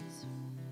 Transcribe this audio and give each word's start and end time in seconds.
Et 0.00 0.67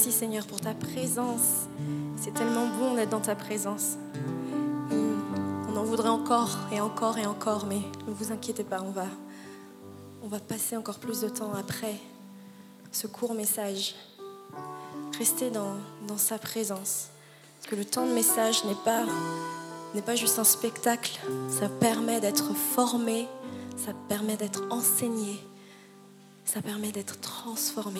Merci 0.00 0.12
Seigneur 0.12 0.46
pour 0.46 0.60
ta 0.60 0.74
présence. 0.74 1.66
C'est 2.16 2.32
tellement 2.32 2.68
bon 2.68 2.94
d'être 2.94 3.10
dans 3.10 3.20
ta 3.20 3.34
présence. 3.34 3.96
On 4.92 5.76
en 5.76 5.82
voudrait 5.82 6.08
encore 6.08 6.56
et 6.70 6.80
encore 6.80 7.18
et 7.18 7.26
encore, 7.26 7.66
mais 7.66 7.80
ne 8.06 8.12
vous 8.12 8.30
inquiétez 8.30 8.62
pas, 8.62 8.80
on 8.80 8.92
va, 8.92 9.06
on 10.22 10.28
va 10.28 10.38
passer 10.38 10.76
encore 10.76 11.00
plus 11.00 11.22
de 11.22 11.28
temps 11.28 11.52
après 11.52 11.96
ce 12.92 13.08
court 13.08 13.34
message. 13.34 13.96
Restez 15.18 15.50
dans, 15.50 15.74
dans 16.06 16.16
sa 16.16 16.38
présence. 16.38 17.08
Parce 17.58 17.68
que 17.68 17.74
le 17.74 17.84
temps 17.84 18.06
de 18.06 18.12
message 18.12 18.64
n'est 18.66 18.78
pas, 18.84 19.02
n'est 19.96 20.02
pas 20.02 20.14
juste 20.14 20.38
un 20.38 20.44
spectacle, 20.44 21.18
ça 21.50 21.68
permet 21.68 22.20
d'être 22.20 22.54
formé, 22.54 23.26
ça 23.76 23.94
permet 24.08 24.36
d'être 24.36 24.62
enseigné, 24.70 25.44
ça 26.44 26.62
permet 26.62 26.92
d'être 26.92 27.18
transformé. 27.18 27.98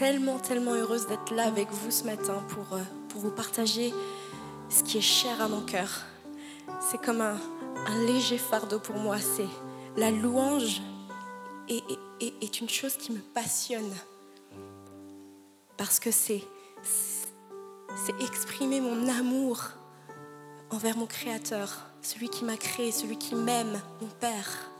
Tellement, 0.00 0.38
tellement 0.38 0.72
heureuse 0.72 1.06
d'être 1.08 1.30
là 1.34 1.46
avec 1.46 1.70
vous 1.70 1.90
ce 1.90 2.04
matin 2.04 2.42
pour, 2.48 2.72
euh, 2.74 2.80
pour 3.10 3.20
vous 3.20 3.30
partager 3.30 3.92
ce 4.70 4.82
qui 4.82 4.96
est 4.96 5.02
cher 5.02 5.38
à 5.42 5.46
mon 5.46 5.60
cœur. 5.60 5.90
C'est 6.80 6.98
comme 7.04 7.20
un, 7.20 7.36
léger 8.06 8.38
fardeau 8.38 8.78
pour 8.78 8.96
moi. 8.96 9.18
C'est 9.18 9.46
la 9.98 10.10
louange 10.10 10.80
est- 11.68 11.84
est 12.20 12.60
une 12.62 12.68
chose 12.70 12.96
qui 12.96 13.12
me 13.12 13.18
passionne. 13.18 13.92
Parce 15.76 16.00
que 16.00 16.10
c'est, 16.10 16.44
c'est 16.82 18.22
exprimer 18.22 18.80
mon 18.80 19.06
amour 19.08 19.64
envers 20.70 20.96
mon 20.96 21.06
Créateur, 21.06 21.76
celui 22.00 22.30
qui 22.30 22.44
m'a 22.46 22.56
créé, 22.56 22.90
celui 22.90 23.18
qui 23.18 23.34
m'aime, 23.34 23.78
mon 24.00 24.08
Père. 24.18 24.70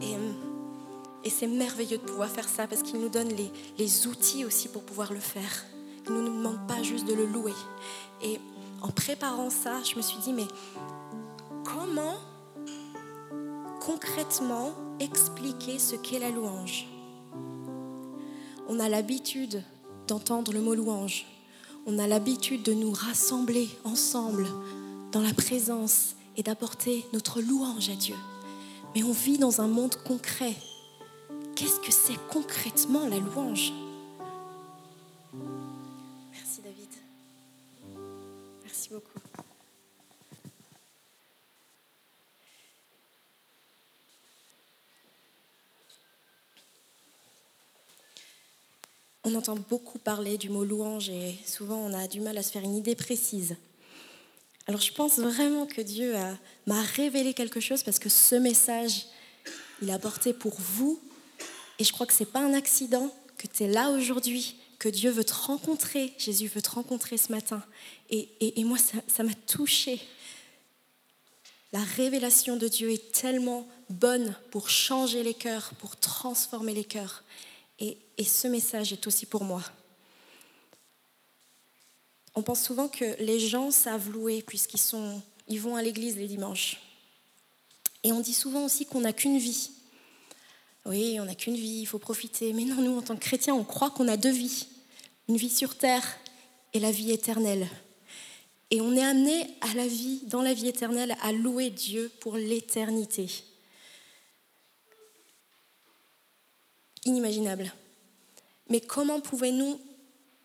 Et, 0.00 0.16
euh, 0.16 0.32
et 1.24 1.30
c'est 1.30 1.46
merveilleux 1.46 1.98
de 1.98 2.02
pouvoir 2.02 2.28
faire 2.28 2.48
ça 2.48 2.66
parce 2.66 2.82
qu'il 2.82 3.00
nous 3.00 3.08
donne 3.08 3.28
les, 3.28 3.50
les 3.78 4.06
outils 4.06 4.44
aussi 4.44 4.68
pour 4.68 4.82
pouvoir 4.82 5.12
le 5.12 5.20
faire. 5.20 5.64
Il 6.06 6.14
ne 6.14 6.20
nous 6.20 6.36
demande 6.36 6.66
pas 6.66 6.82
juste 6.82 7.06
de 7.06 7.14
le 7.14 7.26
louer. 7.26 7.54
Et 8.22 8.40
en 8.80 8.88
préparant 8.88 9.50
ça, 9.50 9.82
je 9.82 9.96
me 9.96 10.02
suis 10.02 10.18
dit, 10.18 10.32
mais 10.32 10.46
comment 11.64 12.16
concrètement 13.80 14.72
expliquer 15.00 15.78
ce 15.78 15.96
qu'est 15.96 16.18
la 16.18 16.30
louange? 16.30 16.86
On 18.68 18.80
a 18.80 18.88
l'habitude 18.88 19.62
d'entendre 20.06 20.52
le 20.52 20.60
mot 20.60 20.74
louange. 20.74 21.26
On 21.86 21.98
a 21.98 22.06
l'habitude 22.06 22.62
de 22.62 22.74
nous 22.74 22.92
rassembler 22.92 23.68
ensemble 23.84 24.46
dans 25.12 25.22
la 25.22 25.32
présence 25.32 26.16
et 26.36 26.42
d'apporter 26.42 27.04
notre 27.12 27.40
louange 27.40 27.88
à 27.90 27.94
Dieu. 27.94 28.16
Mais 28.94 29.02
on 29.02 29.12
vit 29.12 29.38
dans 29.38 29.60
un 29.60 29.68
monde 29.68 29.96
concret. 30.06 30.54
Qu'est-ce 31.58 31.80
que 31.80 31.90
c'est 31.90 32.18
concrètement 32.28 33.08
la 33.08 33.18
louange 33.18 33.72
Merci 36.32 36.60
David. 36.62 36.88
Merci 38.62 38.90
beaucoup. 38.90 39.18
On 49.24 49.34
entend 49.34 49.56
beaucoup 49.68 49.98
parler 49.98 50.38
du 50.38 50.48
mot 50.48 50.64
louange 50.64 51.10
et 51.10 51.34
souvent 51.44 51.76
on 51.76 51.92
a 51.92 52.06
du 52.08 52.20
mal 52.20 52.38
à 52.38 52.42
se 52.42 52.52
faire 52.52 52.62
une 52.62 52.76
idée 52.76 52.94
précise. 52.94 53.56
Alors 54.66 54.80
je 54.80 54.92
pense 54.92 55.18
vraiment 55.18 55.66
que 55.66 55.80
Dieu 55.80 56.16
a- 56.16 56.38
m'a 56.66 56.80
révélé 56.82 57.34
quelque 57.34 57.60
chose 57.60 57.82
parce 57.82 57.98
que 57.98 58.08
ce 58.08 58.36
message, 58.36 59.06
il 59.82 59.90
a 59.90 59.98
porté 59.98 60.32
pour 60.32 60.54
vous 60.58 61.00
et 61.78 61.84
je 61.84 61.92
crois 61.92 62.06
que 62.06 62.12
ce 62.12 62.20
n'est 62.24 62.30
pas 62.30 62.40
un 62.40 62.54
accident 62.54 63.12
que 63.36 63.46
tu 63.46 63.64
es 63.64 63.68
là 63.68 63.90
aujourd'hui, 63.90 64.56
que 64.78 64.88
Dieu 64.88 65.10
veut 65.10 65.24
te 65.24 65.32
rencontrer, 65.34 66.12
Jésus 66.18 66.48
veut 66.48 66.62
te 66.62 66.70
rencontrer 66.70 67.16
ce 67.18 67.30
matin. 67.32 67.62
Et, 68.10 68.28
et- 68.40 68.60
et 68.60 68.64
moi, 68.64 68.78
ça 68.78 69.22
m'a 69.22 69.34
touché. 69.46 70.00
La 71.72 71.82
révélation 71.82 72.56
de 72.56 72.66
Dieu 72.68 72.90
est 72.92 73.12
tellement 73.12 73.66
bonne 73.90 74.34
pour 74.50 74.70
changer 74.70 75.22
les 75.22 75.34
cœurs, 75.34 75.72
pour 75.78 75.96
transformer 75.96 76.74
les 76.74 76.84
cœurs. 76.84 77.22
Et, 77.78 77.98
et 78.16 78.24
ce 78.24 78.48
message 78.48 78.92
est 78.92 79.06
aussi 79.06 79.26
pour 79.26 79.44
moi. 79.44 79.62
On 82.34 82.42
pense 82.42 82.62
souvent 82.62 82.88
que 82.88 83.20
les 83.22 83.40
gens 83.40 83.70
savent 83.70 84.10
louer 84.10 84.42
puisqu'ils 84.42 84.80
ils 85.48 85.60
vont 85.60 85.76
à 85.76 85.82
l'église 85.82 86.16
les 86.16 86.28
dimanches. 86.28 86.80
Et 88.04 88.12
on 88.12 88.20
dit 88.20 88.34
souvent 88.34 88.64
aussi 88.64 88.86
qu'on 88.86 89.00
n'a 89.00 89.12
qu'une 89.12 89.38
vie. 89.38 89.70
Oui, 90.86 91.18
on 91.20 91.24
n'a 91.24 91.34
qu'une 91.34 91.54
vie, 91.54 91.80
il 91.80 91.86
faut 91.86 91.98
profiter. 91.98 92.52
Mais 92.52 92.64
non, 92.64 92.76
nous, 92.76 92.98
en 92.98 93.02
tant 93.02 93.14
que 93.14 93.20
chrétiens, 93.20 93.54
on 93.54 93.64
croit 93.64 93.90
qu'on 93.90 94.08
a 94.08 94.16
deux 94.16 94.30
vies. 94.30 94.66
Une 95.28 95.36
vie 95.36 95.50
sur 95.50 95.76
terre 95.76 96.18
et 96.72 96.80
la 96.80 96.90
vie 96.90 97.12
éternelle. 97.12 97.68
Et 98.70 98.80
on 98.80 98.94
est 98.94 99.02
amené 99.02 99.46
à 99.60 99.74
la 99.74 99.86
vie, 99.86 100.20
dans 100.26 100.42
la 100.42 100.54
vie 100.54 100.68
éternelle, 100.68 101.16
à 101.22 101.32
louer 101.32 101.70
Dieu 101.70 102.10
pour 102.20 102.36
l'éternité. 102.36 103.28
Inimaginable. 107.04 107.72
Mais 108.68 108.80
comment 108.80 109.20
pouvons-nous, 109.20 109.80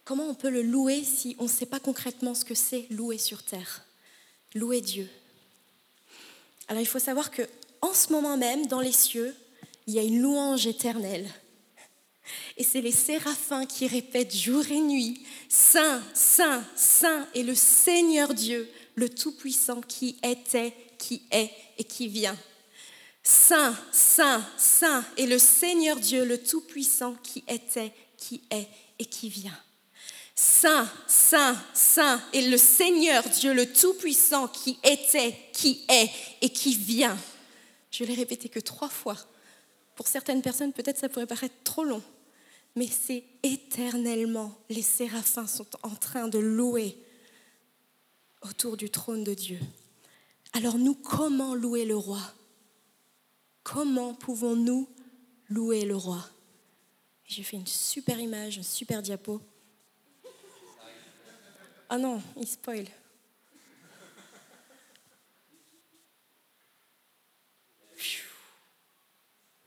comment 0.05 0.23
on 0.29 0.35
peut 0.35 0.49
le 0.49 0.61
louer 0.61 1.03
si 1.03 1.35
on 1.39 1.43
ne 1.43 1.49
sait 1.49 1.65
pas 1.65 1.79
concrètement 1.79 2.33
ce 2.33 2.45
que 2.45 2.55
c'est 2.55 2.87
louer 2.89 3.17
sur 3.17 3.43
terre? 3.43 3.83
Louer 4.55 4.79
Dieu. 4.79 5.09
Alors 6.69 6.81
il 6.81 6.87
faut 6.87 6.99
savoir 6.99 7.31
que 7.31 7.41
en 7.81 7.93
ce 7.93 8.13
moment 8.13 8.37
même, 8.37 8.67
dans 8.67 8.79
les 8.79 8.93
cieux, 8.93 9.35
il 9.87 9.93
y 9.93 9.99
a 9.99 10.03
une 10.03 10.21
louange 10.21 10.67
éternelle. 10.67 11.29
Et 12.57 12.63
c'est 12.63 12.81
les 12.81 12.91
séraphins 12.91 13.65
qui 13.65 13.87
répètent 13.87 14.35
jour 14.35 14.63
et 14.69 14.79
nuit, 14.79 15.25
Saint, 15.49 16.01
Saint, 16.13 16.63
Saint 16.75 17.27
est 17.35 17.43
le 17.43 17.55
Seigneur 17.55 18.33
Dieu, 18.33 18.69
le 18.95 19.09
Tout-Puissant 19.09 19.81
qui 19.81 20.17
était, 20.23 20.73
qui 20.97 21.23
est 21.31 21.49
et 21.77 21.83
qui 21.83 22.07
vient. 22.07 22.37
Saint, 23.23 23.75
Saint, 23.91 24.45
Saint 24.57 25.05
est 25.17 25.25
le 25.25 25.39
Seigneur 25.39 25.99
Dieu, 25.99 26.25
le 26.25 26.41
Tout-Puissant 26.41 27.15
qui 27.23 27.43
était, 27.47 27.91
qui 28.17 28.41
est 28.51 28.67
et 28.99 29.05
qui 29.05 29.29
vient. 29.29 29.59
Saint, 30.35 30.89
Saint, 31.07 31.55
Saint 31.73 32.21
est 32.33 32.41
le 32.41 32.57
Seigneur 32.57 33.23
Dieu, 33.29 33.53
le 33.53 33.71
Tout-Puissant 33.71 34.47
qui 34.47 34.77
était, 34.83 35.35
qui 35.53 35.85
est 35.89 36.09
et 36.41 36.49
qui 36.49 36.75
vient. 36.75 37.17
Je 37.91 38.03
l'ai 38.03 38.15
répété 38.15 38.49
que 38.49 38.59
trois 38.59 38.89
fois. 38.89 39.17
Pour 39.95 40.07
certaines 40.07 40.41
personnes, 40.41 40.73
peut-être 40.73 40.97
ça 40.97 41.09
pourrait 41.09 41.27
paraître 41.27 41.55
trop 41.63 41.83
long, 41.83 42.01
mais 42.75 42.87
c'est 42.87 43.23
éternellement. 43.43 44.57
Les 44.69 44.81
séraphins 44.81 45.47
sont 45.47 45.67
en 45.83 45.95
train 45.95 46.27
de 46.27 46.39
louer 46.39 46.97
autour 48.41 48.77
du 48.77 48.89
trône 48.89 49.23
de 49.23 49.33
Dieu. 49.33 49.59
Alors 50.53 50.77
nous, 50.77 50.95
comment 50.95 51.55
louer 51.55 51.85
le 51.85 51.95
roi? 51.95 52.21
Comment 53.63 54.13
pouvons-nous 54.13 54.89
louer 55.49 55.85
le 55.85 55.95
roi? 55.95 56.27
J'ai 57.25 57.43
fait 57.43 57.57
une 57.57 57.67
super 57.67 58.19
image, 58.19 58.57
une 58.57 58.63
super 58.63 59.01
diapo. 59.01 59.41
Ah 61.89 61.97
non, 61.97 62.21
il 62.37 62.47
spoil. 62.47 62.87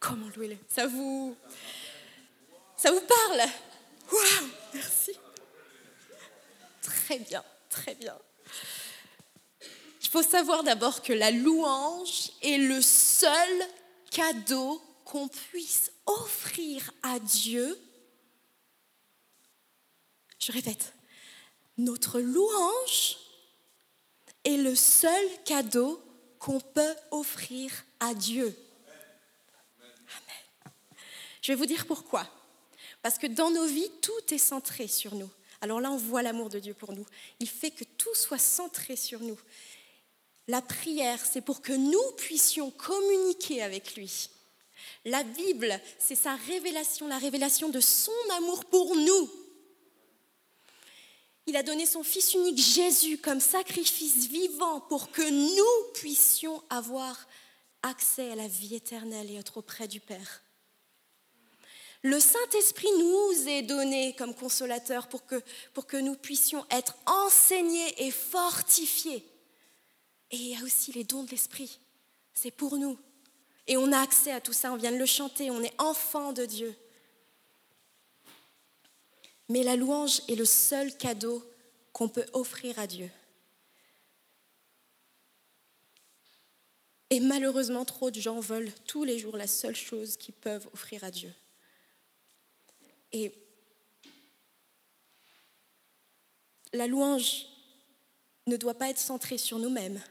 Comment 0.07 0.29
louer. 0.37 0.57
Ça 0.69 0.87
vous... 0.87 1.37
Ça 2.77 2.93
vous 2.93 3.01
parle 3.01 3.41
Waouh 4.13 4.49
Merci. 4.75 5.13
Très 6.81 7.19
bien, 7.19 7.43
très 7.69 7.95
bien. 7.97 8.17
Il 10.01 10.09
faut 10.09 10.23
savoir 10.23 10.63
d'abord 10.63 11.03
que 11.03 11.13
la 11.13 11.33
louange 11.33 12.31
est 12.43 12.59
le 12.59 12.81
seul 12.81 13.69
cadeau 14.13 14.81
qu'on 15.05 15.27
puisse 15.27 15.91
offrir 16.07 16.93
à 17.03 17.19
Dieu. 17.19 17.77
Je 20.39 20.53
répète, 20.53 20.93
notre 21.79 22.21
louange 22.21 23.17
est 24.45 24.59
le 24.59 24.77
seul 24.77 25.25
cadeau 25.45 26.01
qu'on 26.39 26.61
peut 26.61 26.95
offrir 27.11 27.73
à 27.99 28.15
Dieu. 28.15 28.57
Je 31.47 31.53
vais 31.53 31.59
vous 31.59 31.67
dire 31.67 31.87
pourquoi. 31.87 32.27
Parce 33.03 33.19
que 33.19 33.29
dans 33.29 33.53
nos 33.53 33.67
vies, 33.67 33.89
tout 34.03 34.35
est 34.35 34.39
centré 34.39 34.89
sur 34.89 35.15
nous. 35.15 35.31
Alors 35.61 35.81
là, 35.81 35.93
on 35.93 35.97
voit 35.97 36.23
l'amour 36.23 36.49
de 36.49 36.59
Dieu 36.59 36.75
pour 36.75 36.93
nous. 36.93 37.07
Il 37.39 37.49
fait 37.49 37.71
que 37.71 37.85
tout 37.85 38.17
soit 38.17 38.37
centré 38.37 38.97
sur 38.97 39.21
nous. 39.21 39.39
La 40.49 40.61
prière, 40.61 41.25
c'est 41.25 41.43
pour 41.43 41.63
que 41.63 41.73
nous 41.73 42.03
puissions 42.17 42.73
communiquer 42.73 43.63
avec 43.63 43.95
lui. 43.95 44.29
La 45.05 45.23
Bible, 45.23 45.81
c'est 46.01 46.17
sa 46.17 46.35
révélation, 46.35 47.07
la 47.07 47.19
révélation 47.19 47.69
de 47.69 47.79
son 47.79 48.11
amour 48.39 48.65
pour 48.65 48.97
nous. 48.97 49.31
Il 51.47 51.57
a 51.57 51.63
donné 51.63 51.87
son 51.87 52.03
Fils 52.03 52.35
unique 52.35 52.59
Jésus 52.59 53.19
comme 53.19 53.39
sacrifice 53.39 54.27
vivant 54.27 54.81
pour 54.81 55.13
que 55.13 55.23
nous 55.23 55.93
puissions 55.93 56.61
avoir 56.71 57.29
accès 57.83 58.33
à 58.33 58.35
la 58.35 58.49
vie 58.49 58.75
éternelle 58.75 59.31
et 59.31 59.37
être 59.37 59.59
auprès 59.59 59.87
du 59.87 60.01
Père. 60.01 60.43
Le 62.03 62.21
Saint-Esprit 62.21 62.89
nous 62.99 63.49
est 63.49 63.63
donné 63.63 64.15
comme 64.17 64.35
consolateur 64.35 65.09
pour 65.09 65.27
que, 65.27 65.97
nous 65.97 66.15
puissions 66.15 66.65
être 66.71 66.97
enseignés 67.07 68.07
et 68.07 68.11
fortifiés. 68.11 69.25
Et 70.31 70.37
il 70.37 70.49
y 70.49 70.57
a 70.57 70.63
aussi 70.63 70.93
les 70.93 71.05
dons 71.05 71.23
de 71.23 71.31
l'Esprit. 71.31 71.81
C'est 72.35 72.51
pour 72.51 72.77
nous. 72.77 72.99
Et 73.67 73.77
on 73.77 73.91
a 73.93 74.01
accès 74.01 74.31
à 74.31 74.41
tout 74.41 74.53
ça, 74.53 74.73
on 74.73 74.77
vient 74.77 74.93
de 74.93 74.97
le 74.97 75.07
chanter, 75.07 75.51
on 75.51 75.63
est 75.63 75.75
enfant 75.81 76.33
de 76.33 76.45
Dieu. 76.45 76.77
Mais 79.49 79.63
la 79.63 79.77
louange 79.77 80.21
est 80.29 80.35
le 80.35 80.45
seul 80.45 80.97
cadeau 80.97 81.43
qu'on 81.93 82.09
peut 82.09 82.27
offrir 82.33 82.79
à 82.79 82.87
Dieu. 82.87 83.11
Et 87.11 87.21
malheureusement, 87.21 87.85
trop 87.85 88.11
de 88.11 88.21
gens 88.21 88.41
veulent 88.41 88.73
tous 88.87 89.05
les 89.05 89.19
jours 89.19 89.37
la 89.37 89.47
seule 89.47 89.77
chose 89.77 90.17
qu'ils 90.17 90.35
peuvent 90.35 90.69
offrir 90.73 91.05
à 91.05 91.11
Dieu. 91.11 91.33
Et 93.17 93.33
la 96.75 96.87
louange 96.87 97.47
ne 98.47 98.59
doit 98.59 98.75
pas 98.75 98.91
être 98.91 98.99
centrée 98.99 99.39
sur 99.39 99.59
nous-mêmes. 99.59 100.03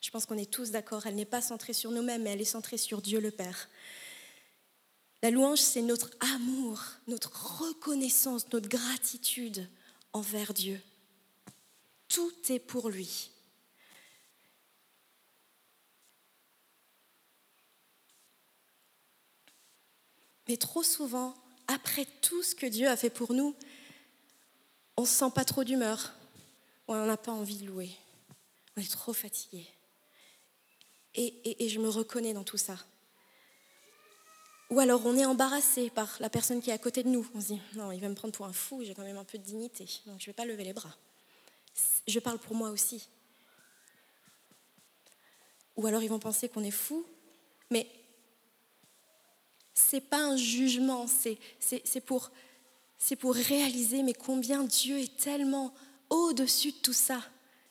Je 0.00 0.10
pense 0.10 0.26
qu'on 0.26 0.36
est 0.36 0.50
tous 0.50 0.72
d'accord, 0.72 1.06
elle 1.06 1.14
n'est 1.14 1.24
pas 1.24 1.40
centrée 1.40 1.72
sur 1.72 1.92
nous-mêmes, 1.92 2.24
mais 2.24 2.30
elle 2.30 2.40
est 2.40 2.44
centrée 2.44 2.76
sur 2.76 3.02
Dieu 3.02 3.20
le 3.20 3.30
Père. 3.30 3.68
La 5.22 5.30
louange, 5.30 5.60
c'est 5.60 5.82
notre 5.82 6.10
amour, 6.34 6.82
notre 7.06 7.60
reconnaissance, 7.62 8.52
notre 8.52 8.68
gratitude 8.68 9.68
envers 10.12 10.54
Dieu. 10.54 10.80
Tout 12.08 12.32
est 12.48 12.58
pour 12.58 12.88
lui. 12.88 13.30
Mais 20.48 20.56
trop 20.56 20.82
souvent, 20.82 21.36
après 21.68 22.06
tout 22.22 22.42
ce 22.42 22.54
que 22.54 22.66
Dieu 22.66 22.88
a 22.88 22.96
fait 22.96 23.10
pour 23.10 23.32
nous, 23.32 23.54
on 24.96 25.02
ne 25.02 25.06
se 25.06 25.12
sent 25.12 25.30
pas 25.34 25.44
trop 25.44 25.62
d'humeur. 25.62 26.12
on 26.88 27.06
n'a 27.06 27.16
pas 27.16 27.32
envie 27.32 27.58
de 27.58 27.66
louer. 27.66 27.90
On 28.76 28.80
est 28.80 28.90
trop 28.90 29.12
fatigué. 29.12 29.66
Et, 31.14 31.64
et, 31.64 31.68
je 31.68 31.78
me 31.78 31.88
reconnais 31.88 32.32
dans 32.32 32.44
tout 32.44 32.58
ça. 32.58 32.76
Ou 34.70 34.80
alors 34.80 35.04
on 35.06 35.16
est 35.16 35.24
embarrassé 35.24 35.90
par 35.90 36.16
la 36.20 36.28
personne 36.28 36.60
qui 36.60 36.70
est 36.70 36.74
à 36.74 36.78
côté 36.78 37.02
de 37.02 37.08
nous. 37.08 37.28
On 37.34 37.40
se 37.40 37.46
dit, 37.46 37.60
non, 37.74 37.90
il 37.90 38.00
va 38.00 38.08
me 38.08 38.14
prendre 38.14 38.34
pour 38.34 38.46
un 38.46 38.52
fou, 38.52 38.82
j'ai 38.84 38.94
quand 38.94 39.02
même 39.02 39.16
un 39.16 39.24
peu 39.24 39.38
de 39.38 39.42
dignité, 39.42 39.84
donc 40.06 40.20
je 40.20 40.24
ne 40.24 40.26
vais 40.26 40.32
pas 40.32 40.44
lever 40.44 40.64
les 40.64 40.72
bras. 40.72 40.94
Je 42.06 42.18
parle 42.20 42.38
pour 42.38 42.54
moi 42.54 42.70
aussi. 42.70 43.08
Ou 45.76 45.86
alors 45.86 46.02
ils 46.02 46.08
vont 46.08 46.18
penser 46.18 46.48
qu'on 46.48 46.64
est 46.64 46.70
fou, 46.70 47.04
mais 47.70 47.88
c'est 49.78 50.00
pas 50.00 50.22
un 50.22 50.36
jugement, 50.36 51.06
c'est 51.06 52.00
pour, 52.04 52.30
pour 53.20 53.34
réaliser 53.34 54.02
mais 54.02 54.12
combien 54.12 54.64
Dieu 54.64 54.98
est 54.98 55.16
tellement 55.16 55.72
au-dessus 56.10 56.72
de 56.72 56.76
tout 56.78 56.92
ça. 56.92 57.22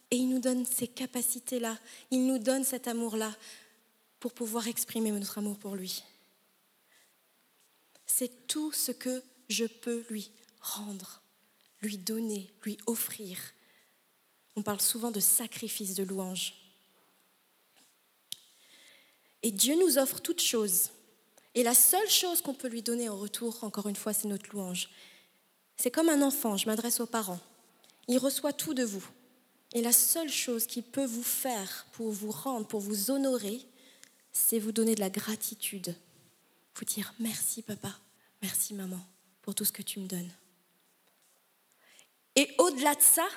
Et 0.09 0.15
il 0.15 0.29
nous 0.29 0.39
donne 0.39 0.65
ces 0.65 0.87
capacités-là, 0.87 1.77
il 2.11 2.25
nous 2.25 2.39
donne 2.39 2.63
cet 2.63 2.87
amour-là 2.87 3.35
pour 4.19 4.33
pouvoir 4.33 4.67
exprimer 4.67 5.11
notre 5.11 5.37
amour 5.37 5.57
pour 5.57 5.75
lui. 5.75 6.01
C'est 8.05 8.47
tout 8.47 8.71
ce 8.71 8.93
que 8.93 9.21
je 9.49 9.65
peux 9.65 10.05
lui 10.09 10.31
rendre, 10.61 11.21
lui 11.81 11.97
donner, 11.97 12.49
lui 12.63 12.77
offrir. 12.87 13.37
On 14.55 14.63
parle 14.63 14.81
souvent 14.81 15.11
de 15.11 15.19
sacrifice 15.19 15.93
de 15.93 16.03
louange. 16.03 16.53
Et 19.43 19.51
Dieu 19.51 19.75
nous 19.75 19.97
offre 19.97 20.21
toutes 20.21 20.41
choses. 20.41 20.89
Et 21.57 21.63
la 21.63 21.73
seule 21.73 22.07
chose 22.07 22.43
qu'on 22.43 22.53
peut 22.53 22.67
lui 22.67 22.83
donner 22.83 23.09
en 23.09 23.17
retour, 23.17 23.63
encore 23.63 23.87
une 23.87 23.95
fois, 23.95 24.13
c'est 24.13 24.27
notre 24.27 24.47
louange. 24.51 24.89
C'est 25.75 25.89
comme 25.89 26.07
un 26.07 26.21
enfant, 26.21 26.55
je 26.55 26.67
m'adresse 26.67 26.99
aux 26.99 27.07
parents. 27.07 27.39
Il 28.07 28.19
reçoit 28.19 28.53
tout 28.53 28.75
de 28.75 28.83
vous. 28.83 29.03
Et 29.73 29.81
la 29.81 29.91
seule 29.91 30.29
chose 30.29 30.67
qu'il 30.67 30.83
peut 30.83 31.07
vous 31.07 31.23
faire 31.23 31.87
pour 31.93 32.11
vous 32.11 32.29
rendre, 32.29 32.67
pour 32.67 32.79
vous 32.79 33.09
honorer, 33.09 33.59
c'est 34.31 34.59
vous 34.59 34.71
donner 34.71 34.93
de 34.93 34.99
la 34.99 35.09
gratitude. 35.09 35.95
Vous 36.75 36.85
dire 36.85 37.15
merci 37.19 37.63
papa, 37.63 37.97
merci 38.43 38.75
maman 38.75 38.99
pour 39.41 39.55
tout 39.55 39.65
ce 39.65 39.71
que 39.71 39.81
tu 39.81 39.99
me 39.99 40.07
donnes. 40.07 40.31
Et 42.35 42.51
au-delà 42.59 42.93
de 42.93 43.01
ça, 43.01 43.27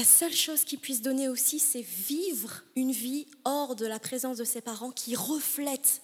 La 0.00 0.06
seule 0.06 0.32
chose 0.32 0.64
qu'il 0.64 0.78
puisse 0.78 1.02
donner 1.02 1.28
aussi, 1.28 1.58
c'est 1.58 1.82
vivre 1.82 2.62
une 2.74 2.90
vie 2.90 3.26
hors 3.44 3.76
de 3.76 3.84
la 3.84 3.98
présence 3.98 4.38
de 4.38 4.44
ses 4.44 4.62
parents 4.62 4.92
qui 4.92 5.14
reflète 5.14 6.00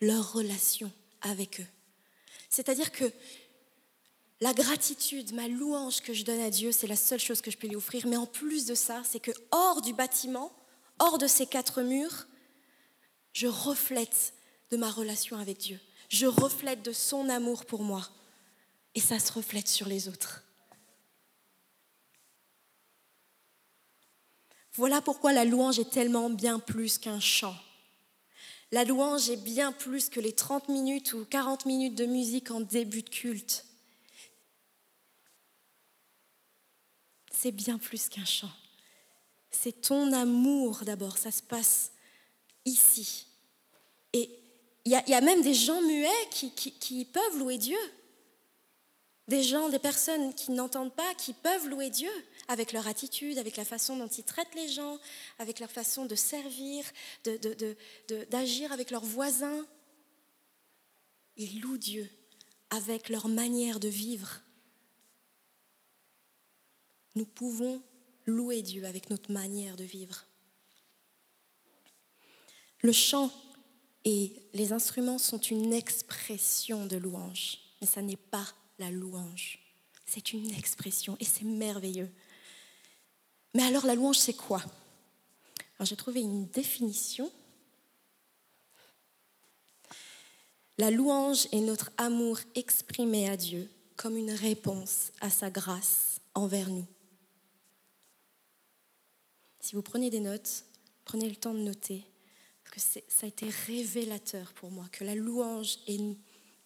leur 0.00 0.34
relation 0.34 0.88
avec 1.20 1.58
eux. 1.58 1.66
C'est-à-dire 2.48 2.92
que 2.92 3.10
la 4.40 4.54
gratitude, 4.54 5.32
ma 5.32 5.48
louange 5.48 6.00
que 6.00 6.12
je 6.12 6.22
donne 6.22 6.38
à 6.38 6.50
Dieu, 6.50 6.70
c'est 6.70 6.86
la 6.86 6.94
seule 6.94 7.18
chose 7.18 7.40
que 7.40 7.50
je 7.50 7.58
peux 7.58 7.66
lui 7.66 7.74
offrir. 7.74 8.06
Mais 8.06 8.16
en 8.16 8.24
plus 8.24 8.66
de 8.66 8.76
ça, 8.76 9.02
c'est 9.04 9.18
que 9.18 9.32
hors 9.50 9.82
du 9.82 9.94
bâtiment, 9.94 10.52
hors 11.00 11.18
de 11.18 11.26
ces 11.26 11.46
quatre 11.46 11.82
murs, 11.82 12.28
je 13.32 13.48
reflète 13.48 14.32
de 14.70 14.76
ma 14.76 14.92
relation 14.92 15.36
avec 15.36 15.58
Dieu. 15.58 15.80
Je 16.08 16.26
reflète 16.26 16.82
de 16.82 16.92
son 16.92 17.28
amour 17.28 17.64
pour 17.64 17.82
moi. 17.82 18.10
Et 18.94 19.00
ça 19.00 19.18
se 19.18 19.32
reflète 19.32 19.66
sur 19.66 19.88
les 19.88 20.06
autres. 20.06 20.44
Voilà 24.74 25.00
pourquoi 25.00 25.32
la 25.32 25.44
louange 25.44 25.78
est 25.78 25.90
tellement 25.90 26.30
bien 26.30 26.58
plus 26.58 26.98
qu'un 26.98 27.20
chant. 27.20 27.56
La 28.72 28.84
louange 28.84 29.28
est 29.28 29.36
bien 29.36 29.72
plus 29.72 30.08
que 30.08 30.20
les 30.20 30.32
30 30.32 30.68
minutes 30.68 31.12
ou 31.12 31.24
40 31.24 31.66
minutes 31.66 31.96
de 31.96 32.06
musique 32.06 32.52
en 32.52 32.60
début 32.60 33.02
de 33.02 33.10
culte. 33.10 33.64
C'est 37.32 37.50
bien 37.50 37.78
plus 37.78 38.08
qu'un 38.08 38.24
chant. 38.24 38.50
C'est 39.50 39.80
ton 39.80 40.12
amour 40.12 40.82
d'abord, 40.84 41.18
ça 41.18 41.32
se 41.32 41.42
passe 41.42 41.90
ici. 42.64 43.26
Et 44.12 44.30
il 44.84 44.92
y, 44.92 45.14
a 45.14 45.20
même 45.20 45.42
des 45.42 45.54
gens 45.54 45.80
muets 45.82 46.28
qui, 46.30 46.52
qui 46.52 47.04
peuvent 47.04 47.38
louer 47.38 47.58
Dieu. 47.58 47.78
Des 49.26 49.42
gens, 49.42 49.68
des 49.68 49.78
personnes 49.78 50.32
qui 50.34 50.52
n'entendent 50.52 50.94
pas, 50.94 51.14
qui 51.14 51.32
peuvent 51.32 51.68
louer 51.68 51.90
Dieu 51.90 52.10
avec 52.50 52.72
leur 52.72 52.88
attitude, 52.88 53.38
avec 53.38 53.56
la 53.56 53.64
façon 53.64 53.96
dont 53.96 54.08
ils 54.08 54.24
traitent 54.24 54.56
les 54.56 54.68
gens, 54.68 54.98
avec 55.38 55.60
leur 55.60 55.70
façon 55.70 56.04
de 56.04 56.16
servir, 56.16 56.84
d'agir 58.28 58.72
avec 58.72 58.90
leurs 58.90 59.04
voisins. 59.04 59.64
Ils 61.36 61.60
louent 61.60 61.78
Dieu 61.78 62.10
avec 62.70 63.08
leur 63.08 63.28
manière 63.28 63.78
de 63.78 63.86
vivre. 63.86 64.40
Nous 67.14 67.24
pouvons 67.24 67.80
louer 68.26 68.62
Dieu 68.62 68.84
avec 68.84 69.10
notre 69.10 69.30
manière 69.30 69.76
de 69.76 69.84
vivre. 69.84 70.26
Le 72.80 72.92
chant 72.92 73.30
et 74.04 74.32
les 74.54 74.72
instruments 74.72 75.18
sont 75.18 75.38
une 75.38 75.72
expression 75.72 76.84
de 76.86 76.96
louange, 76.96 77.58
mais 77.80 77.86
ça 77.86 78.02
n'est 78.02 78.16
pas 78.16 78.46
la 78.80 78.90
louange. 78.90 79.60
C'est 80.04 80.32
une 80.32 80.50
expression 80.50 81.16
et 81.20 81.24
c'est 81.24 81.44
merveilleux. 81.44 82.10
Mais 83.54 83.64
alors 83.64 83.86
la 83.86 83.94
louange, 83.94 84.18
c'est 84.18 84.34
quoi? 84.34 84.62
Alors 85.76 85.86
j'ai 85.86 85.96
trouvé 85.96 86.20
une 86.20 86.46
définition. 86.46 87.30
La 90.78 90.90
louange 90.90 91.46
est 91.52 91.60
notre 91.60 91.90
amour 91.96 92.38
exprimé 92.54 93.28
à 93.28 93.36
Dieu 93.36 93.68
comme 93.96 94.16
une 94.16 94.30
réponse 94.30 95.12
à 95.20 95.28
sa 95.28 95.50
grâce 95.50 96.20
envers 96.34 96.70
nous. 96.70 96.86
Si 99.60 99.74
vous 99.74 99.82
prenez 99.82 100.08
des 100.08 100.20
notes, 100.20 100.64
prenez 101.04 101.28
le 101.28 101.36
temps 101.36 101.52
de 101.52 101.60
noter, 101.60 102.02
parce 102.64 102.86
que 102.86 103.00
ça 103.08 103.26
a 103.26 103.28
été 103.28 103.48
révélateur 103.66 104.54
pour 104.54 104.70
moi, 104.70 104.86
que 104.90 105.04
la 105.04 105.14
louange 105.14 105.78
est 105.86 106.00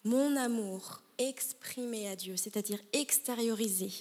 mon 0.05 0.35
amour 0.37 1.01
exprimé 1.17 2.07
à 2.07 2.15
Dieu, 2.15 2.37
c'est-à-dire 2.37 2.79
extériorisé, 2.93 3.91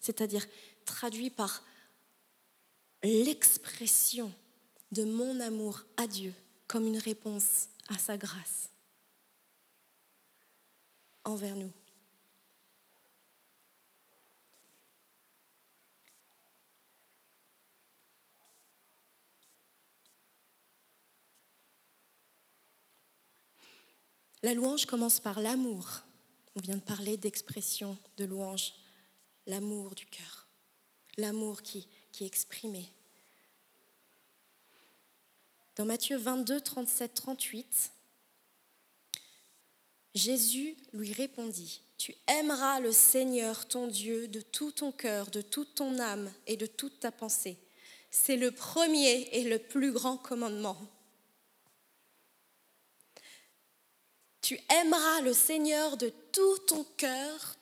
c'est-à-dire 0.00 0.46
traduit 0.84 1.30
par 1.30 1.64
l'expression 3.06 4.32
de 4.92 5.04
mon 5.04 5.40
amour 5.40 5.82
à 5.96 6.06
Dieu 6.06 6.34
comme 6.66 6.86
une 6.86 6.98
réponse 6.98 7.68
à 7.88 7.98
sa 7.98 8.16
grâce 8.16 8.70
envers 11.24 11.56
nous. 11.56 11.72
La 24.42 24.54
louange 24.54 24.86
commence 24.86 25.18
par 25.18 25.40
l'amour. 25.40 26.02
On 26.54 26.60
vient 26.60 26.76
de 26.76 26.80
parler 26.80 27.16
d'expression 27.16 27.98
de 28.16 28.24
louange, 28.24 28.74
l'amour 29.46 29.94
du 29.94 30.06
cœur, 30.06 30.46
l'amour 31.18 31.62
qui, 31.62 31.88
qui 32.12 32.22
est 32.22 32.28
exprimé. 32.28 32.92
Dans 35.76 35.84
Matthieu 35.84 36.16
22, 36.16 36.62
37, 36.62 37.12
38, 37.12 37.90
Jésus 40.14 40.74
lui 40.94 41.12
répondit, 41.12 41.82
Tu 41.98 42.14
aimeras 42.26 42.80
le 42.80 42.92
Seigneur 42.92 43.68
ton 43.68 43.86
Dieu 43.86 44.26
de 44.28 44.40
tout 44.40 44.72
ton 44.72 44.90
cœur, 44.90 45.30
de 45.30 45.42
toute 45.42 45.74
ton 45.74 45.98
âme 45.98 46.32
et 46.46 46.56
de 46.56 46.64
toute 46.64 46.98
ta 47.00 47.12
pensée. 47.12 47.58
C'est 48.10 48.38
le 48.38 48.52
premier 48.52 49.28
et 49.32 49.44
le 49.44 49.58
plus 49.58 49.92
grand 49.92 50.16
commandement. 50.16 50.78
Tu 54.40 54.58
aimeras 54.70 55.20
le 55.20 55.34
Seigneur 55.34 55.98
de 55.98 56.10
tout 56.32 56.58
ton 56.66 56.84
cœur, 56.96 57.56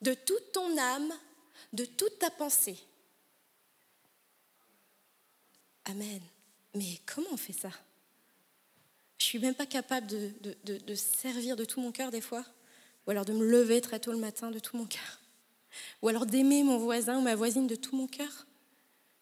de 0.00 0.14
toute 0.14 0.52
ton 0.52 0.78
âme, 0.78 1.12
de 1.72 1.84
toute 1.84 2.20
ta 2.20 2.30
pensée. 2.30 2.78
Amen. 5.86 6.20
Mais 6.74 7.00
comment 7.06 7.28
on 7.32 7.36
fait 7.36 7.52
ça? 7.52 7.70
Je 9.18 9.24
suis 9.24 9.38
même 9.38 9.54
pas 9.54 9.66
capable 9.66 10.06
de, 10.06 10.32
de, 10.64 10.94
servir 10.94 11.56
de 11.56 11.64
tout 11.64 11.80
mon 11.80 11.92
cœur 11.92 12.10
des 12.10 12.20
fois, 12.20 12.44
ou 13.06 13.10
alors 13.10 13.24
de 13.24 13.32
me 13.32 13.44
lever 13.44 13.80
très 13.80 14.00
tôt 14.00 14.12
le 14.12 14.18
matin 14.18 14.50
de 14.50 14.58
tout 14.58 14.76
mon 14.76 14.86
cœur, 14.86 15.20
ou 16.00 16.08
alors 16.08 16.26
d'aimer 16.26 16.62
mon 16.62 16.78
voisin 16.78 17.18
ou 17.18 17.20
ma 17.20 17.34
voisine 17.34 17.66
de 17.66 17.74
tout 17.74 17.94
mon 17.96 18.06
cœur. 18.06 18.46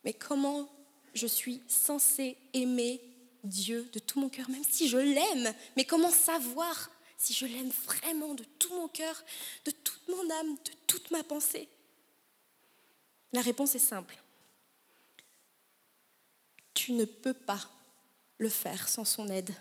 Mais 0.04 0.12
comment 0.12 0.68
je 1.14 1.26
suis 1.26 1.60
censée 1.66 2.36
aimer 2.52 3.00
Dieu 3.42 3.88
de 3.92 3.98
tout 3.98 4.20
mon 4.20 4.28
cœur, 4.28 4.48
même 4.50 4.64
si 4.68 4.88
je 4.88 4.98
l'aime? 4.98 5.52
Mais 5.76 5.84
comment 5.84 6.10
savoir 6.10 6.90
si 7.16 7.32
je 7.32 7.46
l'aime 7.46 7.70
vraiment 7.84 8.34
de 8.34 8.44
tout 8.58 8.74
mon 8.74 8.88
cœur, 8.88 9.24
de 9.64 9.72
toute 9.72 10.08
mon 10.08 10.30
âme, 10.30 10.54
de 10.54 10.72
toute 10.86 11.10
ma 11.10 11.24
pensée? 11.24 11.68
La 13.32 13.40
réponse 13.40 13.74
est 13.74 13.80
simple 13.80 14.16
tu 16.78 16.92
ne 16.92 17.04
peux 17.04 17.34
pas 17.34 17.68
le 18.38 18.48
faire 18.48 18.88
sans 18.88 19.04
son 19.04 19.28
aide. 19.30 19.52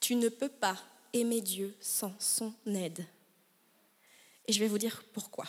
Tu 0.00 0.16
ne 0.16 0.28
peux 0.28 0.48
pas 0.48 0.76
aimer 1.12 1.40
Dieu 1.40 1.76
sans 1.80 2.12
son 2.18 2.52
aide. 2.66 3.06
Et 4.48 4.52
je 4.52 4.58
vais 4.58 4.66
vous 4.66 4.78
dire 4.78 5.04
pourquoi. 5.12 5.44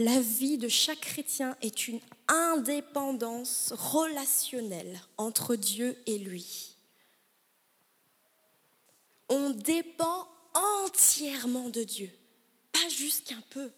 La 0.00 0.20
vie 0.20 0.58
de 0.58 0.66
chaque 0.66 1.02
chrétien 1.02 1.56
est 1.62 1.86
une 1.86 2.00
indépendance 2.26 3.72
relationnelle 3.72 5.00
entre 5.16 5.54
Dieu 5.54 5.96
et 6.06 6.18
lui. 6.18 6.74
On 9.28 9.50
dépend 9.50 10.26
entièrement 10.82 11.68
de 11.68 11.84
Dieu, 11.84 12.10
pas 12.72 12.88
juste 12.88 13.30
un 13.30 13.42
peu, 13.48 13.70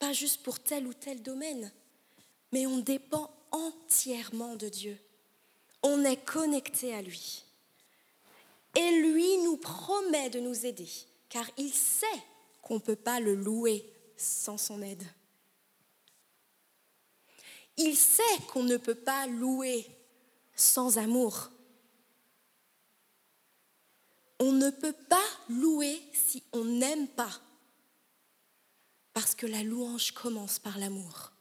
pas 0.00 0.12
juste 0.12 0.42
pour 0.42 0.58
tel 0.58 0.88
ou 0.88 0.92
tel 0.92 1.22
domaine, 1.22 1.70
mais 2.50 2.66
on 2.66 2.78
dépend 2.78 3.30
entièrement 3.54 4.56
de 4.56 4.68
Dieu. 4.68 4.98
On 5.82 6.04
est 6.04 6.22
connecté 6.24 6.92
à 6.94 7.02
lui. 7.02 7.44
Et 8.74 8.90
lui 9.00 9.38
nous 9.38 9.56
promet 9.56 10.30
de 10.30 10.40
nous 10.40 10.66
aider, 10.66 10.88
car 11.28 11.48
il 11.56 11.72
sait 11.72 12.06
qu'on 12.60 12.74
ne 12.74 12.80
peut 12.80 12.96
pas 12.96 13.20
le 13.20 13.34
louer 13.34 13.88
sans 14.16 14.58
son 14.58 14.82
aide. 14.82 15.04
Il 17.76 17.96
sait 17.96 18.22
qu'on 18.48 18.64
ne 18.64 18.76
peut 18.76 18.94
pas 18.94 19.26
louer 19.26 19.86
sans 20.56 20.98
amour. 20.98 21.50
On 24.40 24.50
ne 24.52 24.70
peut 24.70 24.96
pas 25.08 25.28
louer 25.48 26.02
si 26.12 26.42
on 26.52 26.64
n'aime 26.64 27.06
pas, 27.08 27.40
parce 29.12 29.34
que 29.36 29.46
la 29.46 29.62
louange 29.62 30.10
commence 30.10 30.58
par 30.58 30.78
l'amour. 30.78 31.33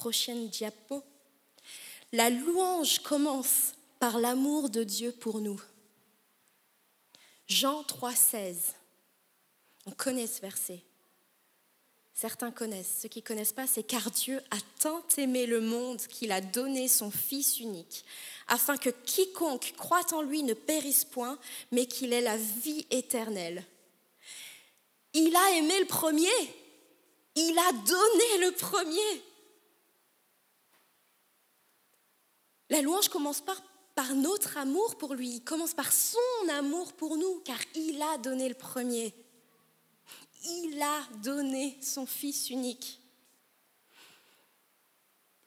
Prochaine 0.00 0.48
diapo. 0.48 1.04
La 2.12 2.30
louange 2.30 3.00
commence 3.00 3.74
par 3.98 4.18
l'amour 4.18 4.70
de 4.70 4.82
Dieu 4.82 5.12
pour 5.12 5.42
nous. 5.42 5.60
Jean 7.46 7.82
3,16. 7.82 8.54
On 9.84 9.90
connaît 9.90 10.26
ce 10.26 10.40
verset. 10.40 10.80
Certains 12.14 12.50
connaissent. 12.50 13.00
Ceux 13.02 13.10
qui 13.10 13.18
ne 13.18 13.26
connaissent 13.26 13.52
pas, 13.52 13.66
c'est 13.66 13.82
car 13.82 14.10
Dieu 14.10 14.40
a 14.50 14.56
tant 14.78 15.02
aimé 15.18 15.44
le 15.44 15.60
monde 15.60 16.00
qu'il 16.00 16.32
a 16.32 16.40
donné 16.40 16.88
son 16.88 17.10
Fils 17.10 17.60
unique, 17.60 18.06
afin 18.48 18.78
que 18.78 18.88
quiconque 18.88 19.74
croit 19.76 20.14
en 20.14 20.22
lui 20.22 20.42
ne 20.42 20.54
périsse 20.54 21.04
point, 21.04 21.38
mais 21.72 21.84
qu'il 21.84 22.14
ait 22.14 22.22
la 22.22 22.38
vie 22.38 22.86
éternelle. 22.90 23.66
Il 25.12 25.36
a 25.36 25.58
aimé 25.58 25.78
le 25.78 25.86
premier. 25.86 26.28
Il 27.34 27.58
a 27.58 27.72
donné 27.72 28.46
le 28.46 28.52
premier. 28.52 29.29
La 32.70 32.82
louange 32.82 33.08
commence 33.08 33.40
par, 33.40 33.60
notre 34.14 34.56
amour 34.56 34.96
pour 34.96 35.14
lui, 35.14 35.28
il 35.28 35.44
commence 35.44 35.74
par 35.74 35.92
son 35.92 36.18
amour 36.48 36.94
pour 36.94 37.18
nous, 37.18 37.40
car 37.44 37.58
il 37.74 38.00
a 38.00 38.16
donné 38.16 38.48
le 38.48 38.54
premier. 38.54 39.12
Il 40.44 40.80
a 40.80 41.00
donné 41.22 41.76
son 41.82 42.06
Fils 42.06 42.48
unique. 42.48 42.98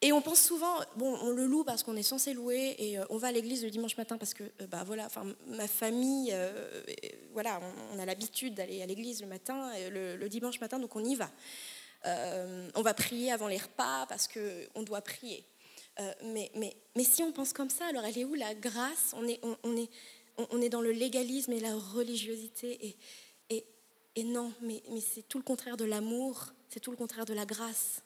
Et 0.01 0.11
on 0.11 0.21
pense 0.21 0.41
souvent, 0.41 0.75
bon, 0.97 1.17
on 1.21 1.31
le 1.31 1.47
loue 1.47 1.63
parce 1.63 1.81
qu'on 1.81 1.95
est 1.95 2.03
censé 2.03 2.33
louer, 2.33 2.75
et 2.77 2.99
euh, 2.99 3.05
on 3.09 3.17
va 3.17 3.29
à 3.29 3.31
l'église 3.31 3.63
le 3.63 3.71
dimanche 3.71 3.97
matin 3.97 4.17
parce 4.17 4.33
que, 4.33 4.43
euh, 4.43 4.67
bah 4.67 4.83
voilà, 4.85 5.05
enfin, 5.05 5.25
ma 5.47 5.67
famille, 5.67 6.29
euh, 6.33 6.83
voilà, 7.31 7.59
on, 7.93 7.97
a 7.97 8.05
l'habitude 8.05 8.53
d'aller 8.53 8.83
à 8.83 8.85
l'église 8.85 9.21
le 9.21 9.27
matin, 9.27 9.71
le, 9.89 10.17
le, 10.17 10.29
dimanche 10.29 10.59
matin, 10.59 10.77
donc 10.77 10.95
on 10.95 11.03
y 11.03 11.15
va. 11.15 11.31
on 12.75 12.81
va 12.81 12.93
prier 12.93 13.31
avant 13.31 13.47
les 13.47 13.57
repas 13.57 14.05
parce 14.07 14.27
qu'on 14.27 14.83
doit 14.83 15.01
prier. 15.01 15.43
Euh, 15.99 16.11
mais, 16.25 16.51
mais, 16.55 16.75
mais, 16.95 17.03
si 17.03 17.21
on 17.21 17.31
pense 17.31 17.53
comme 17.53 17.69
ça, 17.69 17.85
alors 17.85 18.03
elle 18.03 18.17
est 18.17 18.25
où 18.25 18.33
la 18.33 18.55
grâce? 18.55 19.13
On 19.13 19.27
est, 19.27 19.39
on, 19.43 19.77
est, 19.77 19.89
on 20.37 20.61
est 20.61 20.69
dans 20.69 20.81
le 20.81 20.91
légalisme 20.91 21.51
et 21.51 21.59
la 21.59 21.75
religiosité. 21.75 22.79
Et, 22.85 22.97
et, 23.55 23.65
et 24.15 24.23
non, 24.23 24.51
mais, 24.61 24.81
mais 24.89 25.01
c'est 25.01 25.21
tout 25.27 25.37
le 25.37 25.43
contraire 25.43 25.77
de 25.77 25.85
l'amour, 25.85 26.47
c'est 26.69 26.79
tout 26.79 26.91
le 26.91 26.97
contraire 26.97 27.25
de 27.25 27.33
la 27.33 27.45
grâce. 27.45 28.01